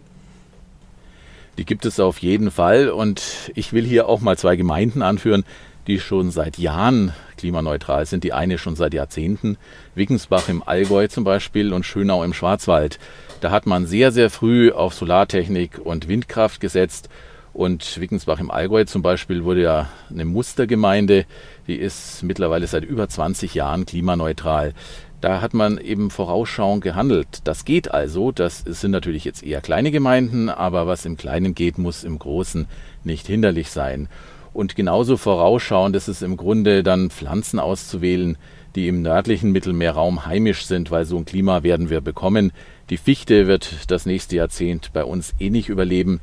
Die 1.57 1.65
gibt 1.65 1.85
es 1.85 1.99
auf 1.99 2.19
jeden 2.19 2.51
Fall 2.51 2.89
und 2.89 3.23
ich 3.55 3.73
will 3.73 3.83
hier 3.83 4.07
auch 4.07 4.21
mal 4.21 4.37
zwei 4.37 4.55
Gemeinden 4.55 5.01
anführen, 5.01 5.43
die 5.87 5.99
schon 5.99 6.31
seit 6.31 6.57
Jahren 6.57 7.13
klimaneutral 7.37 8.05
sind. 8.05 8.23
Die 8.23 8.33
eine 8.33 8.57
schon 8.57 8.75
seit 8.75 8.93
Jahrzehnten, 8.93 9.57
Wickensbach 9.95 10.49
im 10.49 10.61
Allgäu 10.63 11.07
zum 11.07 11.23
Beispiel 11.23 11.73
und 11.73 11.85
Schönau 11.85 12.23
im 12.23 12.33
Schwarzwald. 12.33 12.99
Da 13.41 13.51
hat 13.51 13.65
man 13.65 13.85
sehr, 13.85 14.11
sehr 14.11 14.29
früh 14.29 14.71
auf 14.71 14.93
Solartechnik 14.93 15.79
und 15.83 16.07
Windkraft 16.07 16.59
gesetzt. 16.59 17.09
Und 17.53 17.99
Wickensbach 17.99 18.39
im 18.39 18.51
Allgäu 18.51 18.83
zum 18.83 19.01
Beispiel 19.01 19.43
wurde 19.43 19.63
ja 19.63 19.89
eine 20.11 20.25
Mustergemeinde, 20.25 21.25
die 21.65 21.75
ist 21.75 22.21
mittlerweile 22.21 22.67
seit 22.67 22.83
über 22.83 23.09
20 23.09 23.55
Jahren 23.55 23.85
klimaneutral. 23.85 24.73
Da 25.21 25.41
hat 25.41 25.55
man 25.55 25.79
eben 25.79 26.11
vorausschauend 26.11 26.83
gehandelt. 26.83 27.39
Das 27.45 27.65
geht 27.65 27.91
also. 27.91 28.31
Das 28.31 28.59
sind 28.59 28.91
natürlich 28.91 29.25
jetzt 29.25 29.41
eher 29.41 29.61
kleine 29.61 29.89
Gemeinden, 29.89 30.49
aber 30.49 30.85
was 30.85 31.05
im 31.05 31.17
Kleinen 31.17 31.55
geht, 31.55 31.79
muss 31.79 32.03
im 32.03 32.19
Großen 32.19 32.67
nicht 33.03 33.25
hinderlich 33.25 33.71
sein. 33.71 34.09
Und 34.57 34.75
genauso 34.75 35.17
vorausschauend 35.17 35.95
ist 35.95 36.07
es 36.07 36.23
im 36.23 36.35
Grunde 36.35 36.81
dann 36.81 37.11
Pflanzen 37.11 37.59
auszuwählen, 37.59 38.39
die 38.73 38.87
im 38.87 39.03
nördlichen 39.03 39.51
Mittelmeerraum 39.51 40.25
heimisch 40.25 40.65
sind, 40.65 40.89
weil 40.89 41.05
so 41.05 41.15
ein 41.15 41.25
Klima 41.25 41.61
werden 41.61 41.91
wir 41.91 42.01
bekommen. 42.01 42.51
Die 42.89 42.97
Fichte 42.97 43.45
wird 43.45 43.91
das 43.91 44.07
nächste 44.07 44.35
Jahrzehnt 44.35 44.93
bei 44.93 45.03
uns 45.03 45.35
eh 45.39 45.51
nicht 45.51 45.69
überleben. 45.69 46.21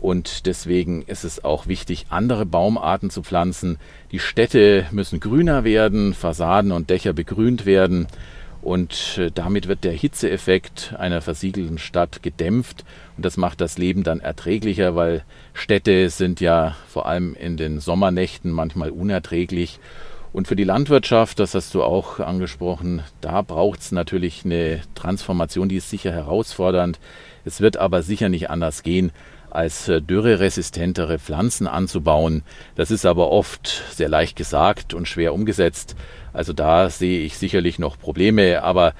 Und 0.00 0.46
deswegen 0.46 1.02
ist 1.02 1.24
es 1.24 1.44
auch 1.44 1.66
wichtig, 1.66 2.06
andere 2.08 2.46
Baumarten 2.46 3.10
zu 3.10 3.22
pflanzen. 3.22 3.76
Die 4.12 4.18
Städte 4.18 4.86
müssen 4.90 5.20
grüner 5.20 5.62
werden, 5.64 6.14
Fassaden 6.14 6.72
und 6.72 6.88
Dächer 6.88 7.12
begrünt 7.12 7.66
werden. 7.66 8.06
Und 8.62 9.18
äh, 9.18 9.30
damit 9.30 9.68
wird 9.68 9.84
der 9.84 9.92
Hitzeeffekt 9.92 10.94
einer 10.98 11.20
versiegelten 11.20 11.76
Stadt 11.76 12.22
gedämpft. 12.22 12.86
Und 13.16 13.24
das 13.24 13.36
macht 13.36 13.60
das 13.60 13.78
Leben 13.78 14.02
dann 14.02 14.20
erträglicher, 14.20 14.96
weil 14.96 15.24
Städte 15.52 16.10
sind 16.10 16.40
ja 16.40 16.76
vor 16.88 17.06
allem 17.06 17.34
in 17.34 17.56
den 17.56 17.80
Sommernächten 17.80 18.50
manchmal 18.50 18.90
unerträglich. 18.90 19.78
Und 20.32 20.48
für 20.48 20.56
die 20.56 20.64
Landwirtschaft, 20.64 21.38
das 21.38 21.54
hast 21.54 21.74
du 21.74 21.84
auch 21.84 22.18
angesprochen, 22.18 23.02
da 23.20 23.42
braucht 23.42 23.80
es 23.80 23.92
natürlich 23.92 24.44
eine 24.44 24.80
Transformation, 24.96 25.68
die 25.68 25.76
ist 25.76 25.90
sicher 25.90 26.10
herausfordernd. 26.10 26.98
Es 27.44 27.60
wird 27.60 27.76
aber 27.76 28.02
sicher 28.02 28.28
nicht 28.28 28.50
anders 28.50 28.82
gehen, 28.82 29.12
als 29.50 29.88
äh, 29.88 30.02
dürreresistentere 30.02 31.20
Pflanzen 31.20 31.68
anzubauen. 31.68 32.42
Das 32.74 32.90
ist 32.90 33.06
aber 33.06 33.30
oft 33.30 33.84
sehr 33.92 34.08
leicht 34.08 34.34
gesagt 34.36 34.92
und 34.92 35.06
schwer 35.06 35.32
umgesetzt. 35.32 35.94
Also 36.32 36.52
da 36.52 36.90
sehe 36.90 37.20
ich 37.20 37.38
sicherlich 37.38 37.78
noch 37.78 37.96
Probleme, 37.96 38.64
aber 38.64 38.94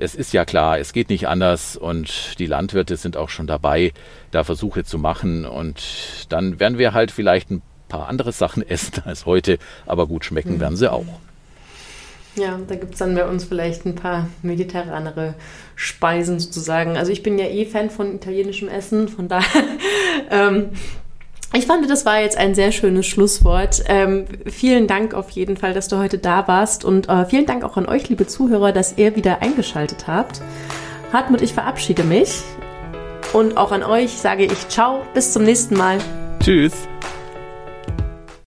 es 0.00 0.14
ist 0.14 0.32
ja 0.32 0.44
klar, 0.44 0.78
es 0.78 0.92
geht 0.92 1.10
nicht 1.10 1.28
anders 1.28 1.76
und 1.76 2.38
die 2.38 2.46
Landwirte 2.46 2.96
sind 2.96 3.16
auch 3.16 3.28
schon 3.28 3.46
dabei, 3.46 3.92
da 4.30 4.44
Versuche 4.44 4.82
zu 4.82 4.98
machen 4.98 5.44
und 5.44 6.26
dann 6.30 6.58
werden 6.58 6.78
wir 6.78 6.94
halt 6.94 7.10
vielleicht 7.10 7.50
ein 7.50 7.62
paar 7.88 8.08
andere 8.08 8.32
Sachen 8.32 8.62
essen 8.68 9.02
als 9.04 9.26
heute, 9.26 9.58
aber 9.86 10.06
gut 10.06 10.24
schmecken 10.24 10.58
werden 10.58 10.76
sie 10.76 10.90
auch. 10.90 11.04
Ja, 12.36 12.58
da 12.66 12.76
gibt 12.76 12.94
es 12.94 13.00
dann 13.00 13.14
bei 13.14 13.26
uns 13.26 13.44
vielleicht 13.44 13.84
ein 13.84 13.96
paar 13.96 14.28
mediterranere 14.42 15.34
Speisen 15.74 16.38
sozusagen. 16.38 16.96
Also 16.96 17.10
ich 17.10 17.22
bin 17.22 17.38
ja 17.38 17.46
eh 17.46 17.66
Fan 17.66 17.90
von 17.90 18.14
italienischem 18.14 18.68
Essen, 18.68 19.08
von 19.08 19.28
daher 19.28 19.64
ähm, 20.30 20.70
ich 21.52 21.66
fand, 21.66 21.88
das 21.90 22.06
war 22.06 22.20
jetzt 22.20 22.36
ein 22.36 22.54
sehr 22.54 22.70
schönes 22.70 23.06
Schlusswort. 23.06 23.82
Ähm, 23.86 24.26
vielen 24.46 24.86
Dank 24.86 25.14
auf 25.14 25.30
jeden 25.30 25.56
Fall, 25.56 25.74
dass 25.74 25.88
du 25.88 25.98
heute 25.98 26.18
da 26.18 26.46
warst 26.46 26.84
und 26.84 27.08
äh, 27.08 27.24
vielen 27.26 27.46
Dank 27.46 27.64
auch 27.64 27.76
an 27.76 27.86
euch, 27.86 28.08
liebe 28.08 28.26
Zuhörer, 28.26 28.72
dass 28.72 28.98
ihr 28.98 29.16
wieder 29.16 29.42
eingeschaltet 29.42 30.06
habt. 30.06 30.40
Hartmut, 31.12 31.42
ich 31.42 31.52
verabschiede 31.52 32.04
mich 32.04 32.42
und 33.32 33.56
auch 33.56 33.72
an 33.72 33.82
euch 33.82 34.12
sage 34.12 34.44
ich 34.44 34.68
Ciao, 34.68 35.02
bis 35.12 35.32
zum 35.32 35.42
nächsten 35.42 35.76
Mal. 35.76 35.98
Tschüss. 36.40 36.88